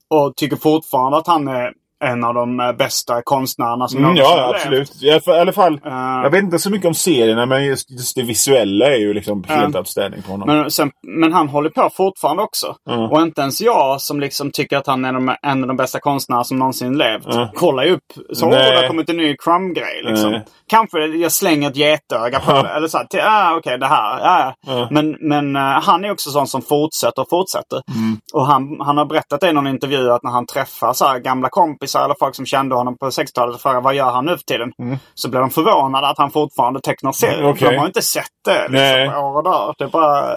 [0.09, 4.29] Och tycker fortfarande att han är en av de eh, bästa konstnärerna som Mm, ja,
[4.47, 5.03] har absolut.
[5.03, 5.93] I alla fall, Eh.
[6.23, 9.45] jag vet inte så mycket om serierna, men just, just det visuella är ju liksom
[9.49, 9.79] helt Ja.
[9.81, 10.49] outstanding på honom.
[10.49, 10.91] Men, sen,
[11.21, 12.75] men han håller på fortfarande också.
[12.85, 13.09] Ja.
[13.09, 16.01] Och inte ens jag som liksom tycker att han är de, en av de bästa
[16.01, 17.27] konstnärerna som någonsin levt.
[17.27, 17.51] Ja.
[17.55, 18.03] Kollar ju upp.
[18.33, 18.59] Så Nej.
[18.69, 20.03] åh, det har kommit en ny Crumb-grej.
[20.05, 20.41] Liksom.
[20.69, 22.69] Kanske jag slänger ett getöga på det.
[22.69, 24.19] Eller så här, till, ah, okej det här.
[24.67, 24.89] Ja.
[24.91, 27.83] Men, men eh, han är också sån som fortsätter och fortsätter.
[27.95, 28.17] Mm.
[28.33, 31.49] Och han, han har berättat i någon intervju att när han träffar så här, gamla
[31.49, 34.45] kompisar eller folk som kände honom på 60-talet och frågar vad gör han nu för
[34.45, 34.73] tiden?
[35.15, 37.41] Så blir de förvånade att han fortfarande tecknar serier.
[37.41, 37.57] Mm.
[37.57, 39.75] För de har inte sett det liksom, år och dag.
[39.79, 40.37] Det bara...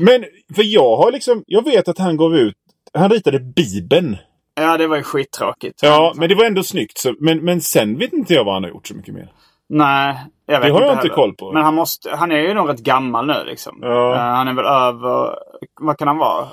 [0.00, 0.24] Men,
[0.54, 2.54] för jag har liksom, jag vet att han gav ut,
[2.94, 4.16] han ritade Bibeln.
[4.54, 5.82] Ja, det var ju skittråkigt.
[5.82, 6.98] Ja, men det var ändå snyggt.
[6.98, 9.28] Så, men, men sen vet inte jag vad han har gjort så mycket mer.
[9.68, 11.14] Nej, jag vet Det har jag inte heller.
[11.14, 11.52] koll på.
[11.52, 13.78] Men han, måste, han är ju nog rätt gammal nu liksom.
[13.82, 14.14] Ja.
[14.14, 15.38] Eh, han är väl över,
[15.80, 16.48] vad kan han vara?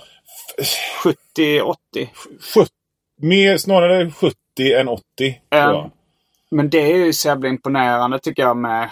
[1.04, 1.78] 70, 80.
[2.56, 2.70] 70,
[3.22, 4.36] mer, snarare 70
[4.74, 5.04] än 80.
[5.50, 5.64] Ja.
[5.64, 5.92] tror jag.
[6.52, 8.84] Men det är ju så jävla imponerande tycker jag med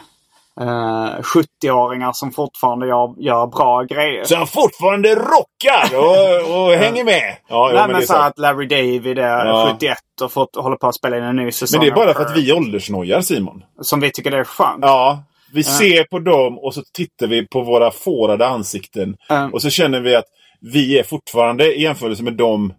[0.62, 4.24] eh, 70-åringar som fortfarande gör, gör bra grejer.
[4.24, 7.36] Så han fortfarande rockar och, och hänger med.
[7.48, 9.70] Ja, jo, Nej, men, men så att Larry David är Ja.
[9.74, 11.80] 71 och fått, håller på att spela in en ny säsong.
[11.80, 13.64] men det är bara för att vi åldersnojar Simon.
[13.82, 14.80] Som vi tycker det är skönt.
[14.82, 15.24] Ja.
[15.54, 19.16] Vi ser på dem och så tittar vi på våra fårade ansikten.
[19.30, 19.50] Ja.
[19.54, 20.26] Och så känner vi att
[20.62, 22.74] vi är fortfarande i jämförelse med dem.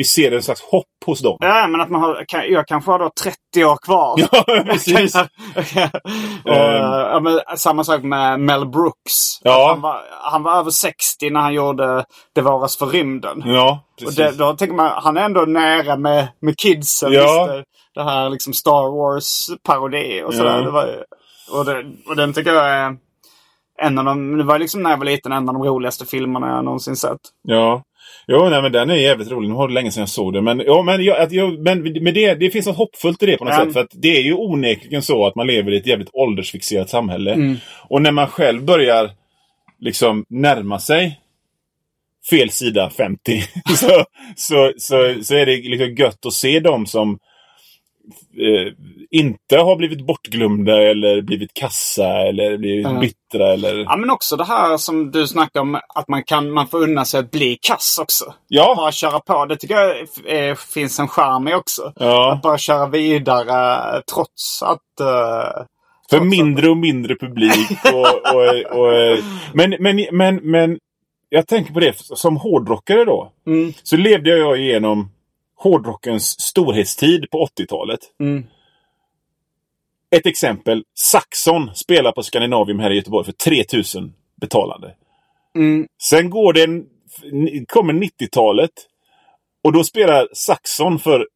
[0.00, 1.36] Vi ser en slags hopp hos dem.
[1.40, 4.14] Ja, men att man har, jag kanske har då 30 år kvar.
[4.32, 5.14] Ja, precis.
[5.14, 5.26] och,
[6.52, 9.40] ja, men, samma sak med Mel Brooks.
[9.42, 9.68] Ja.
[9.68, 13.42] Han, var, han var över 60 när han gjorde Det våras för rymden.
[13.46, 14.16] Ja, och precis.
[14.16, 17.12] det, då tänker man, han är ändå nära med, med kidsen.
[17.12, 17.46] Ja.
[17.46, 20.58] Det, det här liksom Star Wars-parodi och sådär.
[20.58, 20.64] Ja.
[20.64, 21.04] Det var,
[21.52, 22.96] och, det, och den tycker jag är
[23.82, 26.48] en av de, det var liksom när jag var liten en av de roligaste filmerna
[26.48, 27.20] jag någonsin sett.
[27.42, 27.82] Ja.
[28.26, 29.48] Jo, nej, men den är jävligt rolig.
[29.48, 30.44] Nu var det länge sedan jag såg den.
[30.44, 33.44] Men, ja, men, jag, jag, men med det, det finns något hoppfullt i det på
[33.44, 33.64] något Ja.
[33.64, 33.72] sätt.
[33.72, 37.32] För att det är ju onekligen så att man lever i ett jävligt åldersfixerat samhälle.
[37.32, 37.56] Mm.
[37.88, 39.10] Och när man själv börjar
[39.80, 41.20] liksom närma sig
[42.30, 43.42] fel sida 50
[43.76, 44.04] så,
[44.36, 47.18] så, så, så är det liksom gött att se dem som
[48.40, 48.72] eh,
[49.10, 53.00] inte har blivit bortglömda eller blivit kassa eller blivit Ja.
[53.00, 53.52] bittra.
[53.52, 53.78] Eller...
[53.78, 57.04] Ja men också det här som du snackar om att man kan man får unna
[57.04, 58.34] sig att bli kass också.
[58.48, 58.74] Ja.
[58.76, 59.46] Bara köra på.
[59.46, 59.96] Det tycker jag
[60.48, 61.92] eh, finns en charm i också.
[61.96, 62.32] Ja.
[62.32, 65.00] Att bara köra vidare trots att...
[65.00, 65.62] eh,
[66.10, 67.70] För mindre och mindre publik.
[67.94, 69.18] Och, och, och,
[69.54, 70.78] men, men, men, men
[71.28, 73.32] jag tänker på det, som hårdrockare då.
[73.46, 73.72] Mm.
[73.82, 75.10] Så levde jag igenom
[75.62, 78.00] hårdrockens storhetstid på 80-talet.
[78.20, 78.46] Mm.
[80.16, 80.84] Ett exempel.
[80.94, 84.94] Saxon spelar på Scandinavium här i Göteborg för 3000 betalande.
[85.56, 85.86] Mm.
[86.02, 86.66] Sen går det
[87.68, 88.70] kommer 90-talet.
[89.64, 91.26] Och då spelar Saxon för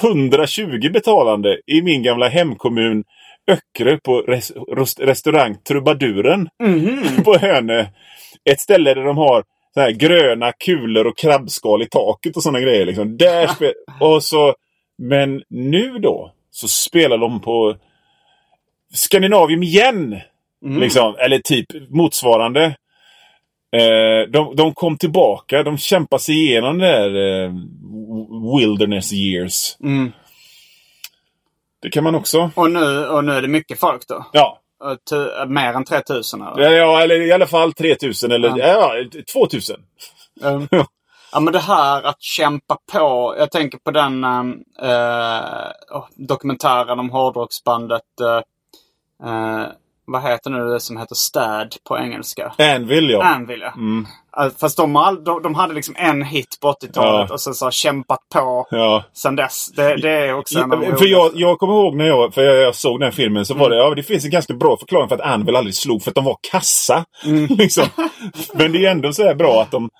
[0.00, 3.04] 120 betalande i min gamla hemkommun
[3.48, 7.02] Öckerö på res, rest, restaurang Trubaduren Mhm.
[7.24, 7.86] på Hönö.
[8.50, 9.44] Ett ställe där de har
[9.78, 12.86] här gröna kulor och krabbskal i taket och sådana grejer.
[12.86, 13.16] Liksom.
[13.16, 13.50] Där
[14.00, 14.54] och så,
[14.98, 17.76] men nu då så spelar de på
[18.94, 20.20] Skandinavium igen.
[20.64, 22.64] Liksom, eller typ motsvarande.
[23.72, 25.62] Eh, de, de kom tillbaka.
[25.62, 27.52] De kämpade sig igenom det där eh,
[28.58, 29.76] wilderness years.
[29.80, 30.12] Mm.
[31.82, 32.50] Det kan man också.
[32.54, 34.26] Och nu, och nu är det mycket folk då?
[34.32, 34.60] Ja.
[34.80, 36.70] Och tu, mer än 3000 eller?
[36.70, 38.94] Ja, eller i alla fall 3000 eller ja.
[39.32, 39.80] 2000.
[40.42, 40.68] Mm.
[41.32, 43.34] Ja men det här att kämpa på.
[43.38, 44.24] Jag tänker på den
[44.82, 48.20] äh, dokumentären om hårdrocksbandet.
[49.24, 49.66] Äh,
[50.12, 52.52] vad heter nu det som heter Stad på engelska?
[52.58, 53.22] Anvil ja.
[53.22, 53.72] Anvil ja.
[53.76, 54.06] Mm.
[54.60, 57.34] Fast de, all, de, de, hade liksom en hit på 80-talet Ja.
[57.34, 59.04] och sen så har kämpat på ja.
[59.12, 59.68] sen dess.
[59.76, 62.56] Det, det är också en de För jag, jag kommer ihåg när jag, för jag,
[62.56, 65.14] jag såg den filmen så var det, ja det finns en ganska bra förklaring för
[65.14, 67.04] att Anvil aldrig slog för att de var kassa.
[67.48, 67.84] liksom.
[68.54, 69.90] Men det är ändå så här bra att de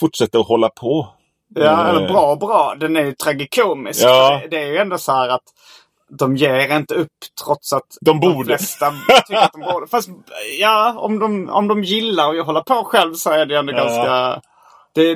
[0.00, 1.08] fortsätter att hålla på.
[1.54, 2.74] Ja, Eh, eller bra bra.
[2.80, 4.04] Den är ju tragikomisk.
[4.04, 4.40] Ja.
[4.42, 5.42] Det, det är ju ändå så här att
[6.10, 7.12] de ger inte upp
[7.44, 8.44] trots att De borde.
[8.58, 8.92] flesta
[9.26, 9.86] tycker att de borde.
[9.90, 10.08] Fast
[10.60, 13.76] ja, om de, om de gillar att hålla på själv så är det ändå Ja.
[13.84, 14.40] ganska...
[14.94, 15.14] Det,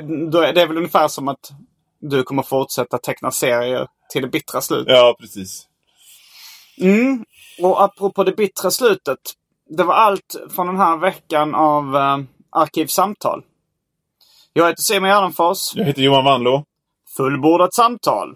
[0.53, 1.51] det är väl ungefär som att
[1.99, 4.93] du kommer fortsätta teckna serier till det bittra slutet.
[4.97, 5.67] Ja, precis.
[6.81, 7.25] Mm.
[7.61, 9.17] Och apropå det bittra slutet.
[9.69, 12.17] Det var allt från den här veckan av uh,
[12.51, 13.43] Arkivsamtal.
[14.53, 15.75] Jag heter Simon Gärdenfors.
[15.75, 16.63] Jag heter Johan Wanlo.
[17.17, 18.35] Fullbordat samtal.